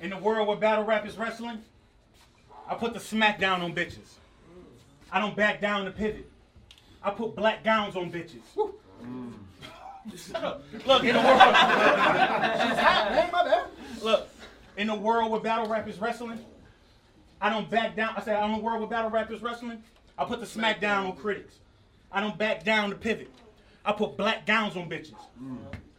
In 0.00 0.10
the 0.10 0.18
world 0.18 0.48
where 0.48 0.56
battle 0.56 0.84
rap 0.84 1.06
is 1.06 1.16
wrestling, 1.16 1.62
I 2.68 2.74
put 2.74 2.94
the 2.94 3.00
smack 3.00 3.38
down 3.38 3.62
on 3.62 3.74
bitches. 3.74 4.16
I 5.10 5.20
don't 5.20 5.36
back 5.36 5.60
down 5.60 5.84
to 5.84 5.90
pivot. 5.90 6.28
I 7.02 7.10
put 7.10 7.36
black 7.36 7.64
gowns 7.64 7.96
on 7.96 8.10
bitches. 8.10 8.40
Shut 10.16 10.42
up. 10.42 10.64
Look, 10.86 11.04
in 11.04 11.14
the 11.14 11.22
world. 11.22 11.40
Hey, 11.40 13.28
my 13.32 13.44
bad. 13.44 13.66
Look, 14.02 14.28
in 14.76 14.86
the 14.86 14.94
world 14.94 15.30
where 15.30 15.40
battle 15.40 15.66
rap 15.68 15.88
is 15.88 16.00
wrestling, 16.00 16.40
I 17.40 17.50
don't 17.50 17.70
back 17.70 17.96
down. 17.96 18.14
I 18.16 18.22
said, 18.22 18.42
in 18.44 18.52
the 18.52 18.58
world 18.58 18.80
where 18.80 18.88
battle 18.88 19.10
rap 19.10 19.30
is 19.32 19.42
wrestling, 19.42 19.82
I 20.18 20.24
put 20.24 20.40
the 20.40 20.46
smack 20.46 20.80
down 20.80 21.06
on 21.06 21.16
critics. 21.16 21.54
I 22.10 22.20
don't 22.20 22.36
back 22.38 22.64
down 22.64 22.90
to 22.90 22.96
pivot. 22.96 23.30
I 23.84 23.92
put 23.92 24.16
black 24.16 24.46
gowns 24.46 24.76
on 24.76 24.88
bitches. 24.88 25.14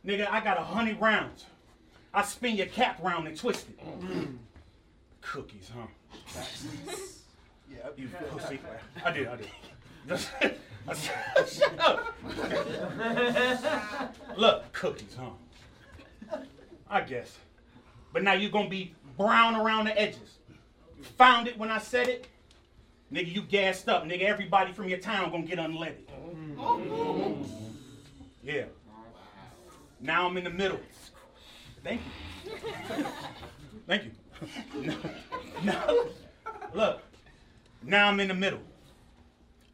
Nigga, 0.06 0.30
I 0.30 0.40
got 0.42 0.58
a 0.58 0.64
hundred 0.64 1.00
rounds. 1.02 1.46
I 2.14 2.24
spin 2.24 2.56
your 2.56 2.68
cap 2.68 3.02
round 3.04 3.28
and 3.28 3.36
twist 3.38 3.68
it. 3.70 3.80
Cookies, 5.22 5.72
huh? 5.76 5.88
yeah, 7.72 7.90
you 7.98 8.10
pussy. 8.30 8.60
I 9.04 9.12
did, 9.12 9.28
I 9.28 9.36
did. 9.38 9.48
Shut 11.48 11.80
up. 11.80 12.14
Look, 14.38 14.72
cookies, 14.74 15.18
huh? 15.18 16.38
I 16.90 17.02
guess. 17.02 17.38
But 18.14 18.24
now 18.24 18.34
you're 18.34 18.52
gonna 18.52 18.70
be 18.70 18.94
brown 19.18 19.56
around 19.56 19.86
the 19.86 20.00
edges. 20.00 20.38
Found 21.18 21.48
it 21.48 21.58
when 21.58 21.70
I 21.72 21.80
said 21.80 22.08
it. 22.08 22.28
Nigga, 23.12 23.34
you 23.34 23.42
gassed 23.42 23.90
up. 23.90 24.06
Nigga, 24.06 24.22
everybody 24.22 24.72
from 24.72 24.88
your 24.88 25.00
town 25.00 25.32
gonna 25.32 25.44
get 25.44 25.58
unleaded. 25.58 26.08
Yeah. 28.44 28.66
Now 30.00 30.28
I'm 30.28 30.38
in 30.38 30.44
the 30.44 30.50
middle. 30.50 30.80
Thank 31.84 32.02
you. 32.48 33.06
Thank 33.88 34.04
you. 34.06 34.12
No, 34.76 34.96
no. 35.64 36.08
Look, 36.74 37.02
now 37.84 38.10
I'm 38.10 38.20
in 38.20 38.28
the 38.28 38.34
middle. 38.34 38.60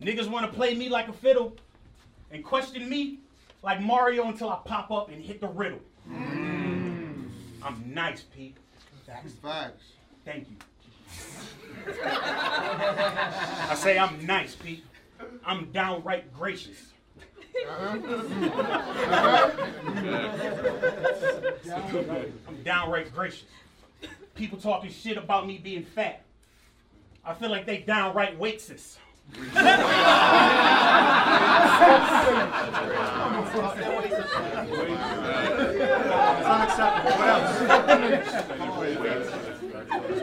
Niggas 0.01 0.29
wanna 0.29 0.49
play 0.49 0.75
me 0.75 0.89
like 0.89 1.07
a 1.07 1.13
fiddle 1.13 1.55
and 2.29 2.43
question 2.43 2.87
me 2.87 3.19
like 3.63 3.81
Mario 3.81 4.27
until 4.27 4.49
I 4.49 4.59
pop 4.65 4.91
up 4.91 5.09
and 5.09 5.23
hit 5.23 5.41
the 5.41 5.47
riddle. 5.47 5.79
I'm 7.63 7.93
nice, 7.93 8.23
Pete. 8.23 8.55
Facts. 9.41 9.83
Thank 10.25 10.47
you. 10.49 10.55
I 12.03 13.75
say 13.75 13.97
I'm 13.97 14.25
nice, 14.25 14.55
Pete. 14.55 14.85
I'm 15.45 15.71
downright 15.71 16.33
gracious. 16.33 16.93
I'm 17.69 18.01
downright 22.63 23.13
gracious. 23.13 23.45
People 24.35 24.57
talking 24.59 24.91
shit 24.91 25.17
about 25.17 25.47
me 25.47 25.57
being 25.57 25.83
fat. 25.83 26.21
I 27.25 27.33
feel 27.33 27.49
like 27.49 27.65
they 27.65 27.79
downright 27.79 28.37
waitress. 28.39 28.97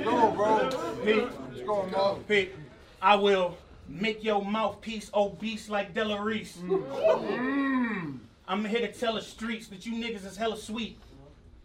Go, 0.03 0.31
bro. 0.33 0.71
Pete, 1.05 1.25
Let's 1.53 1.67
go, 1.67 1.87
Marv. 1.87 2.29
Pete, 2.29 2.55
I 3.01 3.15
will 3.17 3.57
make 3.89 4.25
your 4.25 4.45
mouthpiece 4.45 5.11
obese 5.15 5.69
like 5.69 5.95
Della 5.95 6.21
Reese. 6.23 6.57
Mm. 6.59 8.19
I'm 8.49 8.65
here 8.65 8.81
to 8.81 8.93
tell 8.93 9.15
the 9.15 9.23
streets 9.23 9.69
that 9.69 9.87
you 9.87 9.93
niggas 9.95 10.25
is 10.25 10.37
hella 10.37 10.57
sweet. 10.57 10.99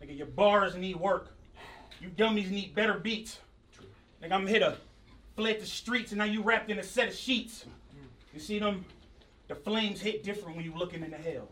Nigga, 0.01 0.17
your 0.17 0.27
bars 0.27 0.75
need 0.75 0.95
work. 0.95 1.35
You 1.99 2.09
dummies 2.09 2.49
need 2.49 2.73
better 2.73 2.95
beats. 2.95 3.39
Nigga, 4.23 4.31
I'm 4.31 4.47
here 4.47 4.59
to 4.59 4.77
fled 5.41 5.59
the 5.59 5.65
streets 5.65 6.11
and 6.11 6.19
now 6.19 6.25
you 6.25 6.43
wrapped 6.43 6.69
in 6.69 6.77
a 6.77 6.83
set 6.83 7.07
of 7.07 7.15
sheets. 7.15 7.65
You 8.31 8.39
see 8.39 8.59
them? 8.59 8.85
The 9.47 9.55
flames 9.55 9.99
hit 9.99 10.23
different 10.23 10.55
when 10.55 10.63
you 10.63 10.71
looking 10.77 11.03
into 11.03 11.17
hell. 11.17 11.47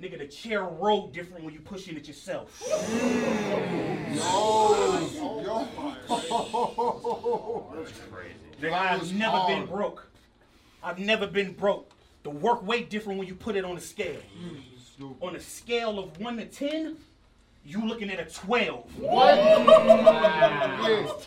Nigga, 0.00 0.16
the 0.16 0.28
chair 0.28 0.62
roll 0.62 1.08
different 1.08 1.42
when 1.42 1.52
you 1.52 1.58
pushing 1.58 1.96
it 1.96 2.06
yourself. 2.06 2.62
Yo. 4.14 5.66
Nigga, 8.62 8.72
I've 8.72 9.12
never 9.12 9.42
been 9.48 9.66
broke. 9.66 10.08
I've 10.80 11.00
never 11.00 11.26
been 11.26 11.52
broke. 11.54 11.90
The 12.22 12.30
work 12.30 12.64
weight 12.64 12.90
different 12.90 13.18
when 13.18 13.26
you 13.26 13.34
put 13.34 13.56
it 13.56 13.64
on 13.64 13.76
a 13.76 13.80
scale. 13.80 14.20
On 15.20 15.34
a 15.34 15.40
scale 15.40 15.98
of 15.98 16.16
one 16.20 16.36
to 16.36 16.44
ten, 16.44 16.96
you 17.64 17.84
looking 17.88 18.08
at 18.08 18.20
a 18.20 18.32
twelve. 18.32 18.86
Gauge 19.00 21.08
Pull 21.08 21.20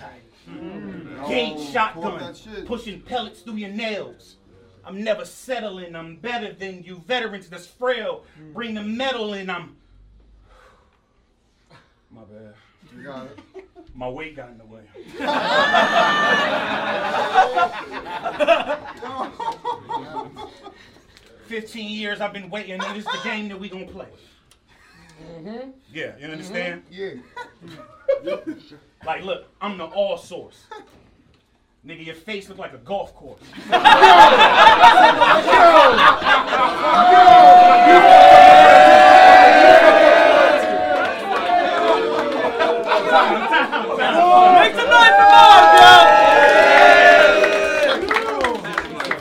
Mm. 0.49 1.19
up 1.19 1.29
oh, 1.29 1.71
shotgun, 1.71 2.19
that 2.19 2.37
shit. 2.37 2.65
pushing 2.65 3.01
pellets 3.01 3.41
through 3.41 3.55
your 3.55 3.69
nails. 3.69 4.37
I'm 4.85 5.03
never 5.03 5.25
settling. 5.25 5.95
I'm 5.95 6.17
better 6.17 6.53
than 6.53 6.83
you 6.83 7.01
veterans 7.07 7.49
that's 7.49 7.65
frail. 7.65 8.25
Mm. 8.39 8.53
Bring 8.53 8.73
the 8.73 8.83
metal 8.83 9.33
in. 9.33 9.49
I'm. 9.49 9.77
My 12.11 12.23
bad. 12.23 12.53
You 12.95 13.03
got 13.03 13.25
it. 13.25 13.39
My 13.95 14.09
weight 14.09 14.35
got 14.35 14.49
in 14.49 14.57
the 14.57 14.65
way. 14.65 14.81
Fifteen 21.47 21.91
years 21.91 22.19
I've 22.19 22.33
been 22.33 22.49
waiting, 22.49 22.73
and 22.73 22.81
this 22.81 23.05
is 23.05 23.05
the 23.05 23.19
game 23.23 23.47
that 23.49 23.59
we 23.59 23.69
gonna 23.69 23.85
play. 23.85 24.07
Mm-hmm. 25.21 25.69
Yeah, 25.91 26.17
you 26.19 26.27
understand? 26.27 26.83
Mm-hmm. 26.91 27.69
Yeah. 28.23 28.35
Like, 29.05 29.23
look, 29.25 29.47
I'm 29.59 29.77
the 29.77 29.83
all 29.83 30.17
source. 30.17 30.63
Nigga, 31.85 32.05
your 32.05 32.15
face 32.15 32.47
look 32.47 32.57
like 32.57 32.73
a 32.73 32.77
golf 32.77 33.13
course. 33.13 33.41
Make 44.53 44.73
some 44.75 44.89
noise 44.89 45.15
for 45.19 45.27
Marv, 45.33 45.67
yo. 45.75 45.93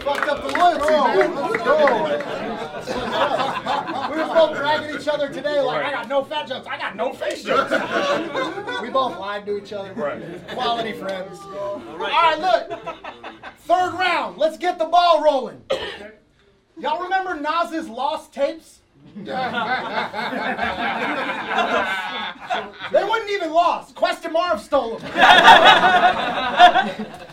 Fucked 0.05 0.29
up 0.29 0.39
the 0.43 0.49
loyalty, 0.57 0.93
man. 0.93 1.35
Let's 1.35 1.57
go. 1.65 2.33
We 4.13 4.17
were 4.19 4.27
both 4.35 4.57
dragging 4.57 5.01
each 5.01 5.09
other 5.09 5.29
today 5.29 5.61
like, 5.61 5.85
I 5.85 5.91
got 5.91 6.09
no 6.09 6.25
fat 6.25 6.49
jokes, 6.49 6.67
I 6.67 6.79
got 6.79 6.97
no 6.97 7.13
face 7.13 7.43
jokes. 7.45 7.71
we 8.83 8.91
both 8.91 9.19
lied 9.19 9.47
to 9.47 9.57
each 9.59 9.73
other. 9.73 9.93
Right. 9.95 10.23
Quality 10.49 10.93
friends. 10.93 11.39
All 11.41 11.81
right, 11.97 12.39
look. 12.39 12.71
Third 13.61 13.95
round. 13.95 14.39
Let's 14.39 14.59
get 14.59 14.79
the 14.79 14.85
ball 14.87 15.23
rolling. 15.23 15.63
Y'all 16.79 17.03
remember 17.03 17.35
Nas's 17.35 17.89
lost 17.89 18.33
tapes? 18.33 18.81
they 19.15 19.25
wasn't 23.05 23.31
even 23.31 23.53
lost. 23.53 23.95
Quest 23.95 24.25
and 24.25 24.33
Marv 24.33 24.61
stole 24.61 24.99
them. 24.99 25.07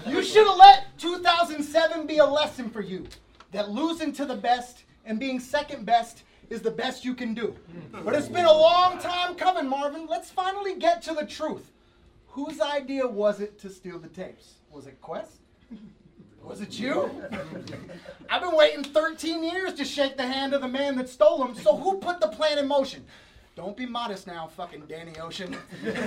you 0.07 0.23
should 0.23 0.47
have 0.47 0.57
let 0.57 0.97
2007 0.97 2.07
be 2.07 2.17
a 2.17 2.25
lesson 2.25 2.69
for 2.69 2.81
you 2.81 3.05
that 3.51 3.69
losing 3.69 4.08
to 4.19 4.25
the 4.25 4.35
best 4.35 4.83
and 5.05 5.17
being 5.17 5.39
second 5.39 5.85
best 5.85 6.23
is 6.49 6.61
the 6.61 6.71
best 6.71 7.05
you 7.05 7.15
can 7.15 7.33
do. 7.33 7.55
But 8.03 8.13
it's 8.15 8.27
been 8.27 8.43
a 8.43 8.51
long 8.51 8.97
time 8.99 9.35
coming, 9.35 9.65
Marvin. 9.65 10.07
Let's 10.07 10.29
finally 10.29 10.75
get 10.75 11.01
to 11.03 11.13
the 11.13 11.25
truth. 11.25 11.71
Whose 12.27 12.59
idea 12.59 13.07
was 13.07 13.39
it 13.39 13.57
to 13.59 13.69
steal 13.69 13.97
the 13.97 14.09
tapes? 14.09 14.55
Was 14.71 14.87
it 14.87 14.99
Quest? 14.99 15.37
Was 16.43 16.59
it 16.59 16.77
you? 16.77 17.09
I've 18.29 18.41
been 18.41 18.57
waiting 18.57 18.83
13 18.83 19.41
years 19.41 19.73
to 19.75 19.85
shake 19.85 20.17
the 20.17 20.27
hand 20.27 20.53
of 20.53 20.61
the 20.61 20.67
man 20.67 20.97
that 20.97 21.07
stole 21.07 21.37
them, 21.37 21.55
so 21.55 21.77
who 21.77 21.97
put 21.99 22.19
the 22.19 22.27
plan 22.27 22.57
in 22.57 22.67
motion? 22.67 23.05
Don't 23.59 23.75
be 23.75 23.85
modest 23.85 24.25
now, 24.25 24.47
fucking 24.47 24.83
Danny 24.87 25.19
Ocean. 25.19 25.51
they, 25.83 25.91
put 25.91 26.05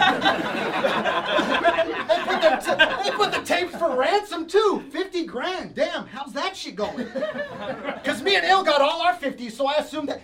the 2.41 2.57
t- 2.65 3.05
they 3.05 3.11
put 3.11 3.31
the 3.31 3.43
tapes 3.45 3.77
for 3.77 3.95
ransom 3.95 4.47
too. 4.47 4.83
50 4.91 5.27
grand. 5.27 5.75
Damn, 5.75 6.07
how's 6.07 6.33
that 6.33 6.57
shit 6.57 6.77
going? 6.77 6.97
Because 6.97 8.23
me 8.23 8.37
and 8.37 8.47
Il 8.47 8.65
got 8.65 8.81
all 8.81 9.03
our 9.03 9.13
50s, 9.13 9.53
so 9.53 9.67
I 9.67 9.75
assumed 9.75 10.09
that. 10.09 10.23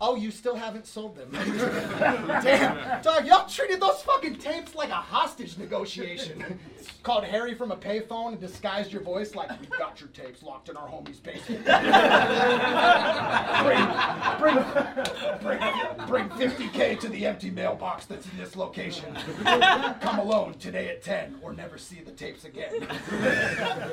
Oh, 0.00 0.16
you 0.16 0.32
still 0.32 0.56
haven't 0.56 0.88
sold 0.88 1.16
them. 1.16 1.30
Damn. 2.42 3.02
Dog, 3.02 3.24
y'all 3.24 3.46
treated 3.46 3.80
those 3.80 4.02
fucking 4.02 4.34
tapes 4.36 4.74
like 4.74 4.90
a 4.90 4.94
hostage 4.94 5.56
negotiation. 5.56 6.58
Called 7.04 7.22
Harry 7.22 7.54
from 7.54 7.70
a 7.70 7.76
payphone 7.76 8.32
and 8.32 8.40
disguised 8.40 8.92
your 8.92 9.02
voice 9.02 9.36
like, 9.36 9.48
we've 9.60 9.70
got 9.70 10.00
your 10.00 10.08
tapes 10.10 10.42
locked 10.42 10.68
in 10.68 10.76
our 10.76 10.88
homie's 10.88 11.20
basement. 11.20 11.64
bring, 14.44 15.58
bring, 15.58 16.06
bring, 16.08 16.28
bring 16.28 16.50
50K 16.50 17.00
to 17.00 17.08
the 17.08 17.26
empty 17.26 17.50
mailbox 17.50 18.06
that's 18.06 18.26
in 18.26 18.36
this 18.36 18.56
location. 18.56 19.14
Come 19.44 20.18
alone 20.18 20.54
today 20.54 20.88
at 20.88 21.02
10 21.02 21.38
or 21.42 21.52
never 21.52 21.78
see 21.78 22.00
the 22.00 22.12
tapes 22.12 22.44
again. 22.44 22.86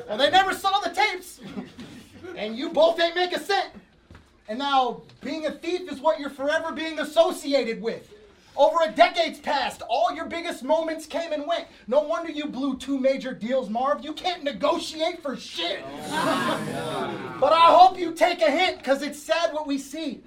well, 0.08 0.18
they 0.18 0.30
never 0.30 0.54
saw 0.54 0.80
the 0.80 0.90
tapes. 0.90 1.40
And 2.36 2.58
you 2.58 2.70
both 2.70 3.00
ain't 3.00 3.16
make 3.16 3.36
a 3.36 3.40
cent. 3.40 3.72
And 4.48 4.60
now, 4.60 5.02
being 5.22 5.46
a 5.46 5.52
thief 5.52 5.92
is 5.92 6.02
what 6.02 6.20
you're 6.20 6.30
forever 6.30 6.72
being 6.72 7.00
associated 7.00 7.82
with. 7.82 8.12
Over 8.58 8.80
a 8.84 8.92
decade's 8.92 9.40
past, 9.40 9.82
all 9.90 10.14
your 10.14 10.26
biggest 10.26 10.62
moments 10.62 11.06
came 11.06 11.32
and 11.32 11.48
went. 11.48 11.68
No 11.88 12.02
wonder 12.02 12.30
you 12.30 12.48
blew 12.48 12.78
two 12.78 13.00
major 13.00 13.34
deals, 13.34 13.70
Marv. 13.70 14.04
You 14.04 14.12
can't 14.14 14.44
negotiate 14.44 15.22
for 15.22 15.38
shit. 15.38 15.80
Oh, 15.86 17.38
but 17.40 17.54
I 17.54 17.74
hope 17.74 17.98
you 17.98 18.12
take 18.12 18.42
a 18.42 18.52
hint, 18.52 18.80
because 18.80 19.02
it's 19.04 19.18
sad 19.18 19.54
what 19.54 19.68
we 19.68 19.78
see. 19.78 20.22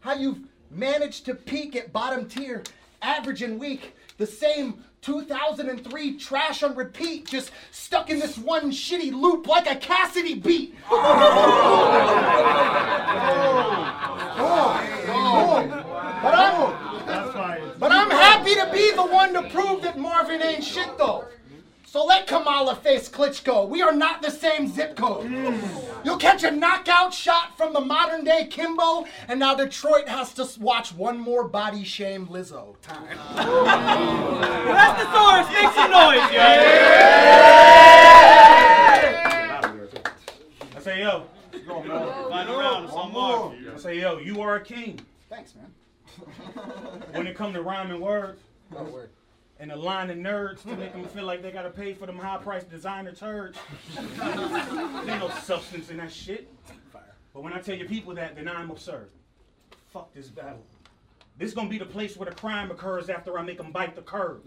How 0.00 0.14
you've 0.14 0.38
managed 0.70 1.24
to 1.26 1.34
peak 1.34 1.74
at 1.74 1.92
bottom 1.92 2.28
tier, 2.28 2.62
average 3.02 3.42
and 3.42 3.58
weak, 3.58 3.94
the 4.16 4.26
same 4.26 4.84
2003 5.02 6.16
trash 6.18 6.62
on 6.62 6.74
repeat, 6.76 7.26
just 7.26 7.50
stuck 7.70 8.10
in 8.10 8.18
this 8.18 8.36
one 8.38 8.70
shitty 8.70 9.12
loop 9.12 9.46
like 9.46 9.68
a 9.70 9.76
Cassidy 9.76 10.34
beat. 10.34 10.74
Oh, 14.40 16.20
but 16.22 16.34
I'm, 16.34 17.78
but 17.78 17.92
I'm 17.92 18.10
happy 18.10 18.54
to 18.54 18.68
be 18.72 18.92
the 18.92 19.04
one 19.04 19.32
to 19.34 19.42
prove 19.50 19.82
that 19.82 19.98
Marvin 19.98 20.42
ain't 20.42 20.64
shit 20.64 20.96
though. 20.98 21.26
So 21.98 22.04
let 22.04 22.28
Kamala 22.28 22.76
face 22.76 23.08
Klitschko. 23.08 23.68
We 23.68 23.82
are 23.82 23.92
not 23.92 24.22
the 24.22 24.30
same 24.30 24.68
zip 24.68 24.94
code. 24.94 25.26
Mm. 25.26 26.04
You'll 26.04 26.16
catch 26.16 26.44
a 26.44 26.50
knockout 26.52 27.12
shot 27.12 27.56
from 27.56 27.72
the 27.72 27.80
modern 27.80 28.22
day 28.22 28.46
Kimbo, 28.48 29.04
and 29.26 29.40
now 29.40 29.56
Detroit 29.56 30.06
has 30.06 30.32
to 30.34 30.48
watch 30.60 30.92
one 30.94 31.18
more 31.18 31.48
body 31.48 31.82
shame 31.82 32.28
Lizzo 32.28 32.76
time. 32.82 33.18
That's 33.34 35.02
the 35.02 35.12
source. 35.12 35.48
Make 35.52 35.74
some 35.74 35.90
noise, 35.90 36.32
yo. 36.32 36.40
I 40.76 40.80
say, 40.80 41.00
yo. 41.00 41.26
Final 42.30 42.60
round. 42.60 42.84
It's 42.84 42.94
on 42.94 43.12
Marv. 43.12 43.54
I 43.74 43.76
say, 43.76 43.98
yo, 44.00 44.18
you 44.18 44.40
are 44.40 44.54
a 44.54 44.60
king. 44.64 45.00
Thanks, 45.28 45.52
man. 45.56 45.72
When 47.14 47.26
it 47.26 47.34
comes 47.34 47.54
to 47.54 47.62
rhyming 47.62 48.00
words 48.00 48.40
Oh, 48.76 48.84
word. 48.84 49.10
And 49.60 49.72
a 49.72 49.76
line 49.76 50.10
of 50.10 50.16
nerds 50.16 50.62
to 50.62 50.76
make 50.76 50.92
them 50.92 51.04
feel 51.04 51.24
like 51.24 51.42
they 51.42 51.50
gotta 51.50 51.70
pay 51.70 51.92
for 51.92 52.06
them 52.06 52.18
high-priced 52.18 52.70
designer 52.70 53.12
turds. 53.12 53.58
There's 53.94 55.06
no 55.06 55.30
substance 55.42 55.90
in 55.90 55.96
that 55.98 56.12
shit. 56.12 56.48
But 57.34 57.42
when 57.42 57.52
I 57.52 57.60
tell 57.60 57.76
your 57.76 57.88
people 57.88 58.14
that, 58.14 58.36
then 58.36 58.48
I'm 58.48 58.70
absurd. 58.70 59.10
Fuck 59.92 60.12
this 60.14 60.28
battle. 60.28 60.62
This 61.38 61.54
gonna 61.54 61.68
be 61.68 61.78
the 61.78 61.86
place 61.86 62.16
where 62.16 62.28
the 62.28 62.34
crime 62.34 62.70
occurs 62.70 63.08
after 63.08 63.38
I 63.38 63.42
make 63.42 63.58
them 63.58 63.70
bite 63.70 63.94
the 63.94 64.02
curb. 64.02 64.42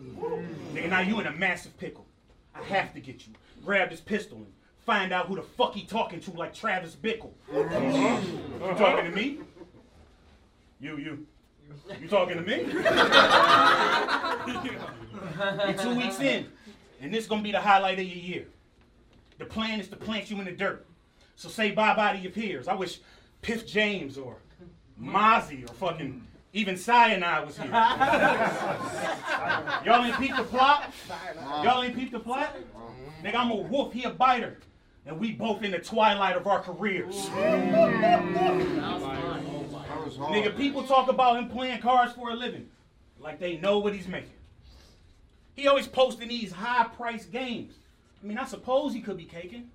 Nigga, 0.74 0.90
now 0.90 1.00
you 1.00 1.20
in 1.20 1.28
a 1.28 1.32
massive 1.32 1.78
pickle. 1.78 2.06
I 2.54 2.62
have 2.64 2.94
to 2.94 3.00
get 3.00 3.28
you. 3.28 3.34
Grab 3.64 3.90
this 3.90 4.02
pistol 4.02 4.40
and 4.40 4.48
find 4.86 5.14
out 5.14 5.28
who 5.28 5.36
the 5.36 5.42
fuck 5.42 5.74
he 5.74 5.86
talking 5.86 6.20
to 6.22 6.32
like 6.32 6.54
Travis 6.54 6.96
Bickle. 6.96 7.32
You 7.54 8.76
talking 8.78 9.06
to 9.06 9.12
me? 9.12 9.40
You, 10.82 10.98
you. 10.98 11.26
You 12.02 12.08
talking 12.10 12.36
to 12.36 12.44
me? 12.44 12.64
we 15.68 15.74
two 15.74 15.96
weeks 15.96 16.20
in, 16.20 16.48
and 17.02 17.14
this 17.14 17.24
is 17.24 17.30
gonna 17.30 17.42
be 17.42 17.52
the 17.52 17.62
highlight 17.62 18.00
of 18.00 18.06
your 18.06 18.18
year. 18.18 18.46
The 19.38 19.46
plan 19.46 19.80
is 19.80 19.88
to 19.90 19.96
plant 19.96 20.30
you 20.30 20.40
in 20.40 20.46
the 20.46 20.52
dirt. 20.52 20.86
So 21.36 21.50
say 21.50 21.72
bye-bye 21.72 22.14
to 22.14 22.20
your 22.20 22.32
peers. 22.32 22.68
I 22.68 22.76
wish 22.76 23.00
Piff 23.42 23.66
James 23.66 24.18
or 24.18 24.38
Mozzie 25.02 25.68
or 25.68 25.74
fucking 25.74 26.22
even 26.54 26.78
Cyanide 26.78 27.46
was 27.46 27.58
here. 27.58 27.72
Y'all 29.86 30.06
ain't 30.06 30.18
peep 30.18 30.36
the 30.36 30.44
plot? 30.44 30.94
Y'all 31.64 31.82
ain't 31.82 31.96
peep 31.96 32.12
the 32.12 32.20
plot? 32.20 32.56
Nigga, 33.24 33.36
I'm 33.36 33.52
a 33.52 33.56
wolf, 33.56 33.94
he 33.94 34.04
a 34.04 34.10
biter. 34.10 34.58
And 35.06 35.20
we 35.20 35.32
both 35.32 35.64
in 35.64 35.72
the 35.72 35.80
twilight 35.80 36.36
of 36.36 36.46
our 36.46 36.60
careers. 36.60 37.30
That 37.30 38.22
was 40.06 40.18
hard. 40.18 40.34
Nigga, 40.34 40.56
people 40.56 40.84
talk 40.84 41.10
about 41.10 41.38
him 41.38 41.50
playing 41.50 41.82
cards 41.82 42.14
for 42.14 42.30
a 42.30 42.36
living. 42.36 42.70
Like 43.20 43.40
they 43.40 43.58
know 43.58 43.80
what 43.80 43.96
he's 43.96 44.08
making. 44.08 44.30
He 45.56 45.68
always 45.68 45.88
posting 45.88 46.30
these 46.30 46.52
high 46.52 46.86
price 46.86 47.26
games. 47.26 47.74
I 48.24 48.28
mean, 48.28 48.38
I 48.38 48.46
suppose 48.46 48.94
he 48.94 49.02
could 49.02 49.18
be 49.18 49.26
caking. 49.26 49.70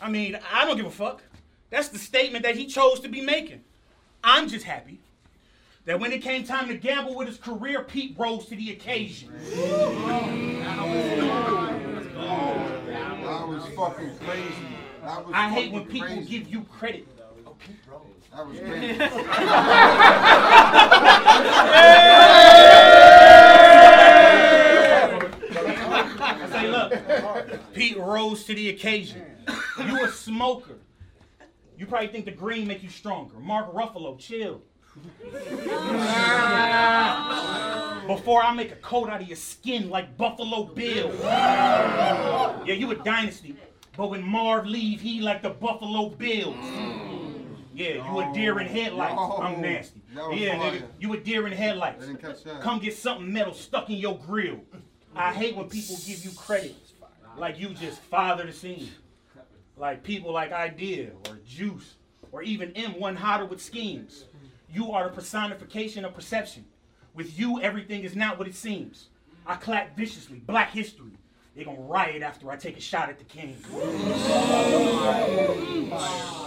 I 0.00 0.08
mean, 0.08 0.38
I 0.52 0.64
don't 0.64 0.76
give 0.76 0.86
a 0.86 0.90
fuck. 0.90 1.22
That's 1.70 1.88
the 1.88 1.98
statement 1.98 2.44
that 2.44 2.56
he 2.56 2.66
chose 2.66 3.00
to 3.00 3.08
be 3.08 3.22
making. 3.22 3.62
I'm 4.22 4.48
just 4.48 4.64
happy 4.64 4.98
that 5.84 5.98
when 5.98 6.12
it 6.12 6.22
came 6.22 6.44
time 6.44 6.68
to 6.68 6.76
gamble 6.76 7.16
with 7.16 7.28
his 7.28 7.38
career, 7.38 7.82
Pete 7.82 8.14
rose 8.18 8.46
to 8.46 8.56
the 8.56 8.70
occasion. 8.70 9.30
That 13.22 13.48
was 13.48 13.64
fucking 13.74 14.16
crazy. 14.18 14.66
Was 15.02 15.24
I 15.32 15.48
hate 15.48 15.72
when 15.72 15.86
people 15.86 16.08
crazy. 16.08 16.28
give 16.28 16.48
you 16.48 16.62
credit. 16.64 17.06
Oh, 17.46 17.54
that 18.34 18.46
was 18.46 18.58
crazy. 18.58 18.98
I 26.24 26.48
say, 26.50 26.68
look, 26.68 26.92
Pete 27.72 27.96
rose 27.96 28.44
to 28.44 28.54
the 28.54 28.68
occasion. 28.70 29.22
You 29.78 30.04
a 30.04 30.08
smoker. 30.08 30.76
You 31.76 31.86
probably 31.86 32.08
think 32.08 32.24
the 32.26 32.32
green 32.32 32.66
make 32.68 32.82
you 32.82 32.90
stronger. 32.90 33.38
Mark 33.38 33.72
Ruffalo, 33.72 34.18
chill. 34.18 34.62
Before 38.06 38.42
I 38.42 38.52
make 38.54 38.72
a 38.72 38.76
coat 38.76 39.08
out 39.08 39.22
of 39.22 39.28
your 39.28 39.36
skin 39.36 39.88
like 39.88 40.16
Buffalo 40.16 40.64
Bill. 40.64 41.12
Yeah, 41.22 42.74
you 42.74 42.90
a 42.90 42.96
dynasty. 42.96 43.56
But 43.96 44.10
when 44.10 44.22
Marv 44.22 44.66
leave, 44.66 45.00
he 45.00 45.20
like 45.20 45.42
the 45.42 45.50
Buffalo 45.50 46.10
Bills. 46.10 46.56
Yeah, 47.74 48.10
you 48.10 48.20
a 48.20 48.30
deer 48.34 48.60
in 48.60 48.66
headlights. 48.66 49.14
Oh, 49.16 49.38
I'm 49.38 49.62
nasty. 49.62 50.02
Yeah, 50.14 50.56
nigga, 50.56 50.82
you 51.00 51.12
a 51.14 51.16
deer 51.16 51.46
in 51.46 51.54
headlights. 51.54 52.04
I 52.04 52.06
didn't 52.06 52.20
catch 52.20 52.44
that. 52.44 52.60
Come 52.60 52.80
get 52.80 52.94
something 52.94 53.32
metal 53.32 53.54
stuck 53.54 53.88
in 53.88 53.96
your 53.96 54.18
grill. 54.18 54.60
I 55.16 55.32
hate 55.32 55.56
when 55.56 55.68
people 55.70 55.96
give 56.06 56.22
you 56.24 56.32
credit 56.32 56.76
like 57.36 57.58
you 57.58 57.70
just 57.70 58.00
father 58.02 58.46
the 58.46 58.52
scene. 58.52 58.90
Like 59.76 60.02
people 60.02 60.32
like 60.32 60.50
Eyedea 60.52 61.10
or 61.28 61.38
Juice 61.46 61.94
or 62.30 62.42
even 62.42 62.70
M1 62.72 63.16
Hotter 63.16 63.46
with 63.46 63.60
schemes. 63.60 64.24
You 64.72 64.92
are 64.92 65.08
the 65.08 65.14
personification 65.14 66.04
of 66.04 66.14
perception. 66.14 66.64
With 67.14 67.38
you, 67.38 67.60
everything 67.60 68.04
is 68.04 68.16
not 68.16 68.38
what 68.38 68.48
it 68.48 68.54
seems. 68.54 69.08
I 69.46 69.56
clap 69.56 69.96
viciously. 69.96 70.38
Black 70.38 70.70
history. 70.70 71.10
They 71.54 71.64
gonna 71.64 71.80
riot 71.80 72.22
after 72.22 72.50
I 72.50 72.56
take 72.56 72.78
a 72.78 72.80
shot 72.80 73.10
at 73.10 73.18
the 73.18 73.24
king. 73.24 73.56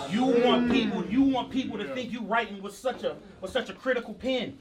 You 0.09 0.25
want 0.43 0.71
people, 0.71 1.05
you 1.05 1.21
want 1.21 1.51
people 1.51 1.77
to 1.77 1.83
think 1.93 2.11
you 2.11 2.21
writing 2.21 2.61
with 2.63 2.75
such 2.75 3.03
a 3.03 3.15
with 3.39 3.51
such 3.51 3.69
a 3.69 3.73
critical 3.73 4.15
pen. 4.15 4.57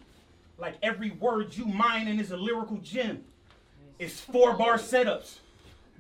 Like 0.59 0.75
every 0.83 1.13
word 1.13 1.57
you 1.57 1.65
mining 1.65 2.21
is 2.21 2.31
a 2.31 2.37
lyrical 2.37 2.77
gem. 2.79 3.25
It's 3.99 4.21
four 4.21 4.55
bar 4.55 4.77
setups. 4.77 5.39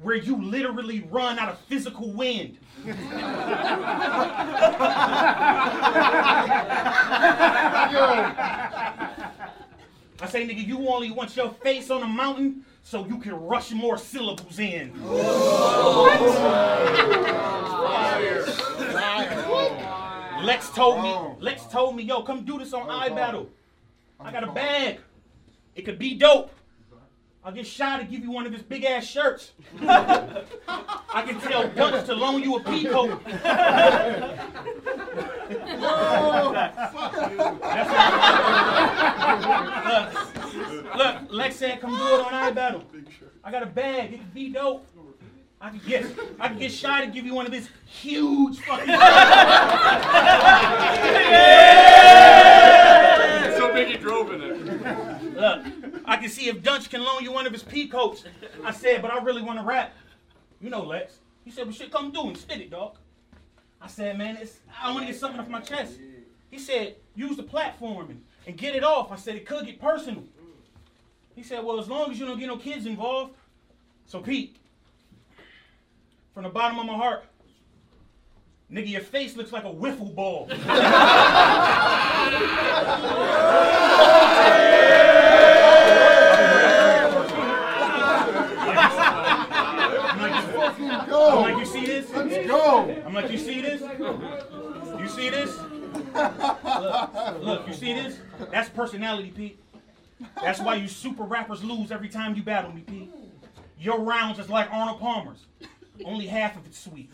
Where 0.01 0.17
you 0.17 0.43
literally 0.43 1.07
run 1.11 1.39
out 1.39 1.49
of 1.49 1.59
physical 1.61 2.13
wind. 2.13 2.59
I 10.21 10.27
say, 10.29 10.47
nigga, 10.47 10.67
you 10.67 10.89
only 10.89 11.11
want 11.11 11.37
your 11.37 11.51
face 11.51 11.91
on 11.91 12.03
a 12.03 12.07
mountain 12.07 12.65
so 12.83 13.07
you 13.07 13.19
can 13.19 13.35
rush 13.35 13.73
more 13.73 13.99
syllables 13.99 14.59
in. 14.59 14.93
Lex 20.45 20.71
told 20.71 21.03
me, 21.03 21.17
Lex 21.41 21.65
told 21.67 21.97
me, 21.97 22.03
yo, 22.03 22.23
come 22.23 22.45
do 22.45 22.59
this 22.59 22.73
on 22.73 22.89
iBattle. 22.89 23.49
I 24.21 24.31
got 24.31 24.45
a 24.45 24.53
bag. 24.53 25.01
It 25.75 25.83
could 25.83 25.99
be 25.99 26.15
dope. 26.15 26.53
I'll 27.45 27.53
get 27.53 27.67
shy 27.67 27.99
to 27.99 28.05
give 28.05 28.23
you 28.23 28.31
one 28.31 28.47
of 28.47 28.55
his 28.55 28.63
big 28.63 28.85
ass 28.85 29.05
shirts. 29.05 29.53
I 29.83 31.23
can 31.27 31.39
tell 31.41 31.69
Dunce 31.69 32.07
to 32.07 32.15
loan 32.15 32.43
you 32.43 32.57
a 32.57 32.61
peacoat. 32.61 33.21
look, 40.95 40.97
look, 40.97 41.33
Lex 41.33 41.57
said 41.57 41.83
come 41.83 41.91
do 41.91 41.97
it 41.97 42.21
on 42.21 42.33
iBattle. 42.55 42.83
I 43.45 43.51
got 43.51 43.63
a 43.63 43.67
bag. 43.67 44.15
It 44.15 44.21
could 44.21 44.33
be 44.33 44.49
dope. 44.49 44.87
I 45.61 45.69
can 45.69 45.83
get 45.87 46.07
I 46.41 46.49
can 46.49 46.59
get 46.59 46.73
shy 46.73 47.05
to 47.05 47.11
give 47.11 47.27
you 47.27 47.35
one 47.35 47.47
of 47.47 47.53
his 47.53 47.69
huge 47.87 48.59
fucking 48.61 48.87
So 48.87 48.93
drove 53.93 54.33
in 54.33 54.41
it. 54.43 55.35
Look, 55.35 55.67
I 56.05 56.17
can 56.17 56.29
see 56.29 56.49
if 56.49 56.63
Dunch 56.63 56.91
can 56.91 57.03
loan 57.03 57.23
you 57.23 57.33
one 57.33 57.47
of 57.47 57.53
his 57.53 57.63
peacoats. 57.63 58.25
I 58.65 58.73
said, 58.73 59.03
but 59.03 59.11
I 59.11 59.23
really 59.23 59.43
want 59.43 59.59
to 59.59 59.65
rap. 59.65 59.93
You 60.61 60.71
know, 60.71 60.83
Lex. 60.83 61.19
He 61.45 61.51
said, 61.51 61.65
well, 61.65 61.75
shit, 61.75 61.91
come 61.91 62.11
do 62.11 62.29
and 62.29 62.37
spit 62.37 62.61
it, 62.61 62.71
dog. 62.71 62.97
I 63.81 63.87
said, 63.87 64.17
man, 64.17 64.39
it's, 64.41 64.61
I 64.83 64.91
want 64.93 65.07
to 65.07 65.13
get 65.13 65.21
something 65.21 65.39
off 65.39 65.49
my 65.49 65.61
chest. 65.61 65.99
He 66.51 66.59
said, 66.59 66.97
use 67.15 67.37
the 67.37 67.43
platform 67.43 68.11
and, 68.11 68.23
and 68.47 68.57
get 68.57 68.75
it 68.75 68.83
off. 68.83 69.13
I 69.13 69.17
said, 69.17 69.37
it 69.37 69.47
could 69.47 69.67
get 69.67 69.81
personal. 69.81 70.25
He 71.35 71.43
said, 71.43 71.63
well, 71.65 71.79
as 71.79 71.89
long 71.89 72.11
as 72.11 72.19
you 72.19 72.27
don't 72.27 72.39
get 72.39 72.47
no 72.47 72.57
kids 72.57 72.87
involved. 72.87 73.35
So, 74.07 74.21
Pete, 74.21 74.57
from 76.33 76.45
the 76.45 76.49
bottom 76.49 76.79
of 76.79 76.87
my 76.87 76.95
heart, 76.95 77.25
nigga, 78.71 78.91
your 78.91 79.01
face 79.01 79.37
looks 79.37 79.53
like 79.53 79.65
a 79.65 79.73
wiffle 79.73 80.15
ball. 80.15 80.49
I'm 90.17 90.21
like, 90.21 91.09
I'm 91.11 91.41
like, 91.43 91.59
you 91.59 91.67
see 91.67 91.87
this? 91.87 92.11
Let's 92.13 92.47
go. 92.47 93.03
I'm 93.07 93.15
like, 93.15 93.31
you 93.31 93.39
see 93.39 93.61
this? 93.61 93.81
You 93.81 95.09
see 95.09 95.29
this? 95.31 95.59
Look, 96.15 97.43
look, 97.43 97.69
you 97.69 97.75
see 97.75 97.93
this? 97.93 98.19
That's 98.51 98.69
personality, 98.69 99.31
Pete. 99.31 99.59
That's 100.41 100.61
why 100.61 100.77
you 100.77 100.89
super 100.89 101.25
rappers 101.25 101.63
lose 101.65 101.91
every 101.91 102.09
time 102.09 102.35
you 102.35 102.43
battle 102.43 102.73
me, 102.73 102.83
Pete. 102.83 103.11
Your 103.79 104.01
rounds 104.01 104.39
is 104.39 104.49
like 104.49 104.71
Arnold 104.73 105.01
Palmer's. 105.01 105.47
Only 106.05 106.27
half 106.27 106.57
of 106.57 106.67
it's 106.67 106.79
sweet. 106.79 107.11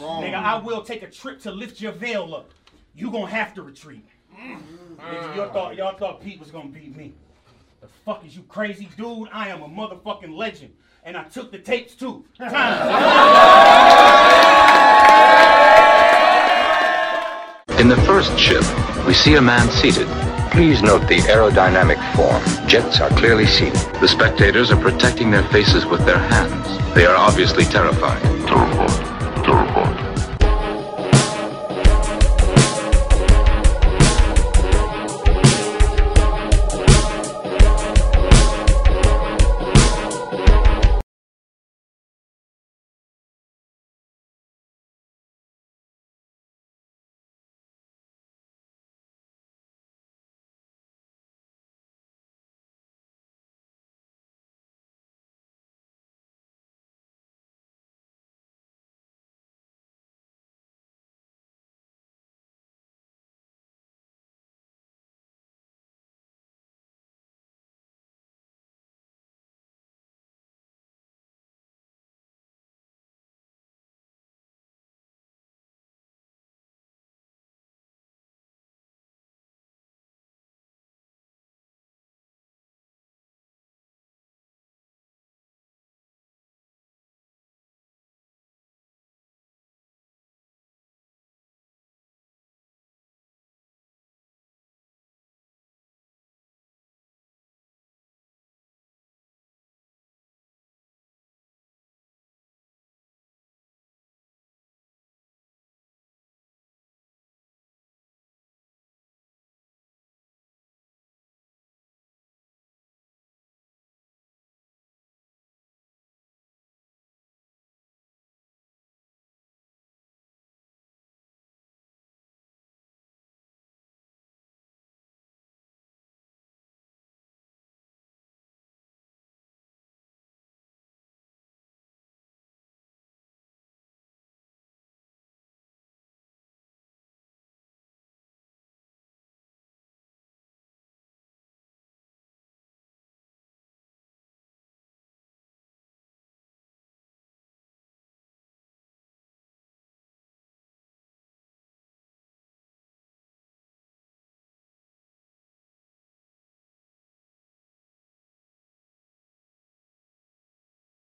Oh, 0.00 0.20
Nigga, 0.22 0.34
I 0.34 0.58
will 0.58 0.82
take 0.82 1.02
a 1.02 1.10
trip 1.10 1.40
to 1.40 1.50
lift 1.50 1.80
your 1.80 1.90
veil 1.92 2.34
up. 2.34 2.52
You 2.94 3.10
gonna 3.10 3.26
have 3.26 3.54
to 3.54 3.62
retreat. 3.62 4.04
Nigga, 4.36 5.36
y'all 5.36 5.48
mm. 5.48 5.52
thought 5.52 5.76
y'all 5.76 5.96
thought 5.96 6.22
Pete 6.22 6.38
was 6.38 6.50
gonna 6.50 6.68
beat 6.68 6.96
me. 6.96 7.12
The 7.80 7.88
fuck 8.04 8.24
is 8.24 8.36
you 8.36 8.42
crazy, 8.42 8.88
dude? 8.96 9.28
I 9.32 9.48
am 9.48 9.62
a 9.62 9.68
motherfucking 9.68 10.36
legend. 10.36 10.74
And 11.04 11.16
I 11.16 11.24
took 11.24 11.50
the 11.50 11.58
tapes 11.58 11.94
too. 11.94 12.24
In 17.78 17.88
the 17.88 17.96
first 18.04 18.38
ship, 18.38 18.64
we 19.06 19.14
see 19.14 19.36
a 19.36 19.42
man 19.42 19.70
seated. 19.70 20.08
Please 20.50 20.82
note 20.82 21.06
the 21.08 21.18
aerodynamic 21.18 21.98
form. 22.14 22.42
Jets 22.68 23.00
are 23.00 23.10
clearly 23.10 23.46
seen. 23.46 23.72
The 24.00 24.08
spectators 24.08 24.70
are 24.70 24.80
protecting 24.80 25.30
their 25.30 25.44
faces 25.44 25.86
with 25.86 26.04
their 26.04 26.18
hands. 26.18 26.94
They 26.94 27.06
are 27.06 27.16
obviously 27.16 27.64
terrified. 27.64 28.20
Terrified. 28.46 29.44
Terrified. 29.44 30.07